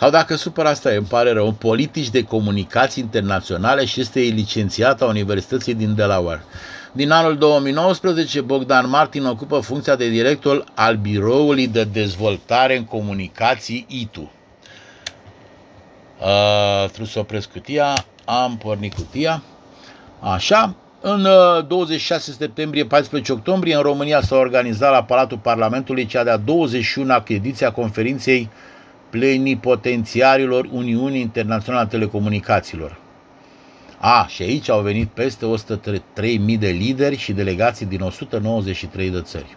Sau 0.00 0.10
dacă 0.10 0.34
supăr 0.34 0.64
asta 0.66 0.90
îmi 0.90 1.06
pare 1.06 1.32
rău, 1.32 1.52
politici 1.52 2.10
de 2.10 2.22
comunicații 2.22 3.02
internaționale 3.02 3.84
și 3.84 4.00
este 4.00 4.20
licențiat 4.20 5.02
a 5.02 5.06
Universității 5.06 5.74
din 5.74 5.94
Delaware. 5.94 6.44
Din 6.96 7.10
anul 7.10 7.36
2019, 7.38 8.40
Bogdan 8.40 8.88
Martin 8.88 9.24
ocupă 9.24 9.58
funcția 9.58 9.96
de 9.96 10.08
director 10.08 10.64
al 10.74 10.96
Biroului 10.96 11.68
de 11.68 11.84
Dezvoltare 11.84 12.76
în 12.76 12.84
Comunicații 12.84 13.84
ITU. 13.88 14.30
Uh, 16.20 16.84
trebuie 16.86 17.06
să 17.06 17.18
opresc 17.18 17.50
cutia, 17.50 17.92
am 18.24 18.56
pornit 18.56 18.94
cutia. 18.94 19.42
Așa, 20.20 20.74
în 21.00 21.26
26 21.68 22.30
uh, 22.30 22.36
septembrie, 22.38 22.84
14 22.84 23.32
octombrie, 23.32 23.74
în 23.74 23.82
România 23.82 24.20
s-a 24.20 24.36
organizat 24.36 24.90
la 24.92 25.04
Palatul 25.04 25.38
Parlamentului 25.38 26.06
cea 26.06 26.24
de-a 26.24 26.38
21-a 26.40 27.22
ediție 27.26 27.66
a 27.66 27.72
conferinței 27.72 28.50
plenipotențiarilor 29.10 30.68
Uniunii 30.72 31.20
Internaționale 31.20 31.84
a 31.84 31.88
Telecomunicațiilor. 31.88 33.02
A, 34.06 34.26
și 34.28 34.42
aici 34.42 34.68
au 34.68 34.80
venit 34.80 35.08
peste 35.08 35.46
103.000 35.46 36.58
de 36.58 36.68
lideri 36.68 37.16
și 37.16 37.32
delegații 37.32 37.86
din 37.86 38.00
193 38.00 39.10
de 39.10 39.20
țări. 39.20 39.56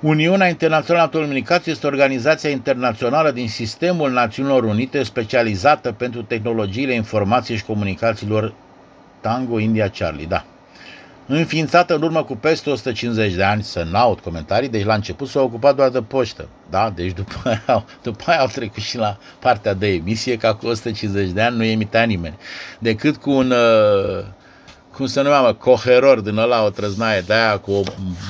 Uniunea 0.00 0.48
Internațională 0.48 1.04
a 1.04 1.08
Telecomunicației 1.08 1.74
este 1.74 1.86
organizația 1.86 2.50
internațională 2.50 3.30
din 3.30 3.48
Sistemul 3.48 4.10
Națiunilor 4.10 4.64
Unite 4.64 5.02
specializată 5.02 5.92
pentru 5.92 6.22
tehnologiile 6.22 6.92
informației 6.92 7.56
și 7.56 7.64
comunicațiilor 7.64 8.54
Tango 9.20 9.58
India 9.58 9.88
Charlie, 9.90 10.26
da 10.26 10.44
înființată 11.36 11.94
în 11.94 12.02
urmă 12.02 12.24
cu 12.24 12.36
peste 12.36 12.70
150 12.70 13.32
de 13.32 13.42
ani, 13.42 13.62
să 13.62 13.86
n-aud 13.90 14.20
comentarii, 14.20 14.68
deci 14.68 14.84
la 14.84 14.94
început 14.94 15.28
s-a 15.28 15.40
ocupat 15.40 15.76
doar 15.76 15.88
de 15.88 16.02
poștă, 16.02 16.48
da? 16.70 16.92
Deci 16.94 17.12
după 17.12 17.40
aia, 17.44 17.84
după 18.02 18.22
aia 18.26 18.40
au 18.40 18.46
trecut 18.46 18.82
și 18.82 18.96
la 18.96 19.18
partea 19.38 19.74
de 19.74 19.86
emisie, 19.86 20.36
ca 20.36 20.54
cu 20.54 20.66
150 20.66 21.28
de 21.28 21.40
ani 21.40 21.56
nu 21.56 21.64
emitea 21.64 22.02
nimeni, 22.02 22.38
decât 22.78 23.16
cu 23.16 23.30
un, 23.30 23.50
uh, 23.50 24.24
cum 24.92 25.06
se 25.06 25.22
numea, 25.22 25.52
coheror 25.54 26.20
din 26.20 26.36
ăla, 26.36 26.64
o 26.64 26.70
trăznaie 26.70 27.20
de 27.20 27.34
aia, 27.34 27.58
cu 27.58 27.70
o 27.70 27.82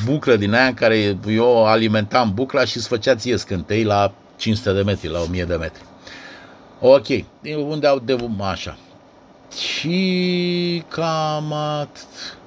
buclă 0.05 0.37
din 0.37 0.55
aia 0.55 0.67
în 0.67 0.75
care 0.75 1.17
eu 1.27 1.67
alimentam 1.67 2.33
bucla 2.35 2.65
și 2.65 2.77
îți 2.77 2.89
făcea 2.89 3.15
ție 3.15 3.37
scântei 3.37 3.85
la 3.85 4.13
500 4.37 4.73
de 4.73 4.83
metri, 4.83 5.09
la 5.09 5.21
1000 5.21 5.45
de 5.45 5.55
metri. 5.55 5.83
Ok, 6.81 7.07
unde 7.69 7.87
au 7.87 7.99
de 7.99 8.17
așa. 8.41 8.77
Și 9.57 10.83
cam 10.89 11.53
atât. 11.53 12.41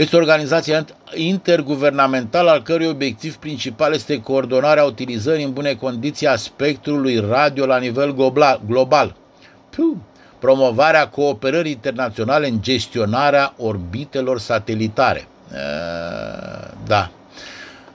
Este 0.00 0.16
o 0.16 0.18
organizație 0.18 0.84
interguvernamentală 1.14 2.50
al 2.50 2.62
cărui 2.62 2.86
obiectiv 2.86 3.36
principal 3.36 3.92
este 3.92 4.20
coordonarea 4.20 4.84
utilizării 4.84 5.44
în 5.44 5.52
bune 5.52 5.74
condiții 5.74 6.26
a 6.26 6.36
spectrului 6.36 7.24
radio 7.28 7.66
la 7.66 7.78
nivel 7.78 8.14
global. 8.66 9.14
Puh. 9.70 9.96
Promovarea 10.38 11.08
cooperării 11.08 11.72
internaționale 11.72 12.48
în 12.48 12.62
gestionarea 12.62 13.54
orbitelor 13.56 14.38
satelitare. 14.38 15.28
Da. 16.86 17.10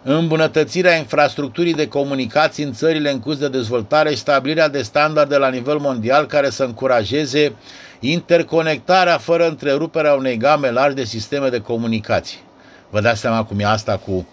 Îmbunătățirea 0.04 0.96
infrastructurii 0.98 1.74
de 1.74 1.88
comunicații 1.88 2.64
în 2.64 2.74
țările 2.74 3.12
în 3.12 3.20
curs 3.20 3.38
de 3.38 3.48
dezvoltare 3.50 4.10
și 4.10 4.18
stabilirea 4.18 4.70
de 4.70 4.82
standarde 4.82 5.38
la 5.38 5.50
nivel 5.50 5.78
mondial 5.78 6.26
care 6.26 6.50
să 6.50 6.64
încurajeze 6.64 7.56
interconectarea 8.00 9.18
fără 9.18 9.48
întreruperea 9.48 10.14
unei 10.14 10.38
game 10.38 10.72
largi 10.72 10.96
de 10.96 11.04
sisteme 11.04 11.50
de 11.50 11.60
comunicații. 11.60 12.40
Vă 12.90 13.02
dați 13.02 13.20
seama 13.20 13.44
cum 13.44 13.60
e 13.60 13.66
asta 13.66 13.98
cu 13.98 14.28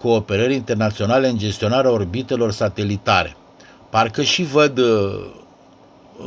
cooperări 0.00 0.54
internaționale 0.54 1.28
în 1.28 1.38
gestionarea 1.38 1.90
orbitelor 1.90 2.52
satelitare. 2.52 3.36
Parcă 3.90 4.22
și 4.22 4.42
văd, 4.42 4.78
uh, 4.78 5.26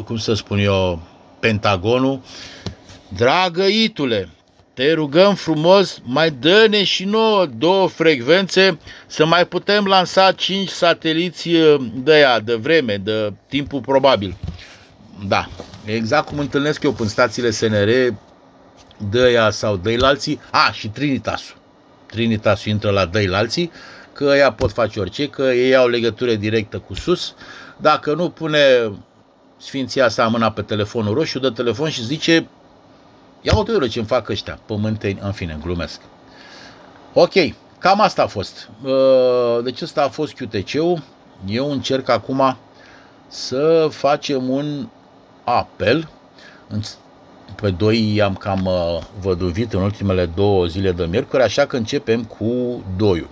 cum 0.05 0.17
să 0.17 0.33
spun 0.33 0.59
eu, 0.59 0.99
Pentagonul, 1.39 2.21
dragă 3.07 3.63
Itule, 3.63 4.29
te 4.73 4.93
rugăm 4.93 5.35
frumos, 5.35 6.01
mai 6.03 6.31
dă-ne 6.31 6.83
și 6.83 7.05
nouă 7.05 7.45
două 7.45 7.87
frecvențe 7.87 8.79
să 9.07 9.25
mai 9.25 9.45
putem 9.45 9.85
lansa 9.85 10.31
cinci 10.31 10.69
sateliți 10.69 11.49
uh, 11.49 11.81
de 11.93 12.19
ea, 12.19 12.39
de 12.39 12.55
vreme, 12.55 12.97
de 12.97 13.33
timpul 13.47 13.81
probabil. 13.81 14.35
Da, 15.27 15.47
exact 15.85 16.27
cum 16.27 16.39
întâlnesc 16.39 16.83
eu 16.83 16.95
în 16.99 17.07
stațiile 17.07 17.49
SNR, 17.49 17.89
ea 19.13 19.49
sau 19.49 19.77
dă 19.77 19.97
alții. 20.01 20.39
A, 20.51 20.71
și 20.71 20.87
Trinitas. 20.87 21.55
Trinitas 22.05 22.65
intră 22.65 22.89
la 22.89 23.05
dă 23.05 23.29
alții, 23.33 23.71
că 24.13 24.23
ea 24.23 24.51
pot 24.51 24.71
face 24.71 24.99
orice, 24.99 25.29
că 25.29 25.41
ei 25.41 25.75
au 25.75 25.87
legătură 25.87 26.33
directă 26.33 26.79
cu 26.79 26.93
sus. 26.93 27.33
Dacă 27.77 28.13
nu, 28.13 28.29
pune 28.29 28.91
Sfinția 29.57 30.09
sa 30.09 30.27
mâna 30.27 30.51
pe 30.51 30.61
telefonul 30.61 31.13
roșu, 31.13 31.39
dă 31.39 31.49
telefon 31.49 31.89
și 31.89 32.03
zice 32.05 32.47
Ia 33.41 33.57
uite 33.57 33.87
ce-mi 33.87 34.05
fac 34.05 34.29
ăștia, 34.29 34.59
pământeni, 34.65 35.19
în 35.21 35.31
fine, 35.31 35.57
glumesc. 35.61 36.01
Ok, 37.13 37.33
cam 37.77 38.01
asta 38.01 38.23
a 38.23 38.27
fost. 38.27 38.69
Uh, 38.83 39.63
deci 39.63 39.81
ăsta 39.81 40.03
a 40.03 40.09
fost 40.09 40.33
QTC-ul. 40.33 41.03
Eu 41.47 41.71
încerc 41.71 42.09
acum 42.09 42.57
să 43.27 43.87
facem 43.91 44.49
un 44.49 44.87
apel. 45.57 46.09
Pe 47.55 47.69
doi 47.69 48.13
i-am 48.15 48.35
cam 48.35 48.65
uh, 48.65 48.99
văduvit 49.19 49.73
în 49.73 49.81
ultimele 49.81 50.25
două 50.25 50.65
zile 50.65 50.91
de 50.91 51.05
miercuri, 51.05 51.43
așa 51.43 51.65
că 51.65 51.77
începem 51.77 52.23
cu 52.23 52.83
doiul. 52.97 53.29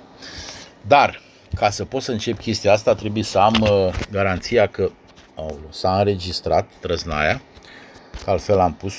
Dar, 0.87 1.21
ca 1.55 1.69
să 1.69 1.85
pot 1.85 2.01
să 2.01 2.11
încep 2.11 2.39
chestia 2.39 2.73
asta, 2.73 2.95
trebuie 2.95 3.23
să 3.23 3.37
am 3.37 3.55
uh, 3.61 3.93
garanția 4.11 4.67
că 4.67 4.89
s-a 5.69 5.97
înregistrat 5.97 6.69
trăznaia, 6.79 7.41
că 8.23 8.29
altfel 8.29 8.59
am 8.59 8.73
pus-o. 8.73 8.95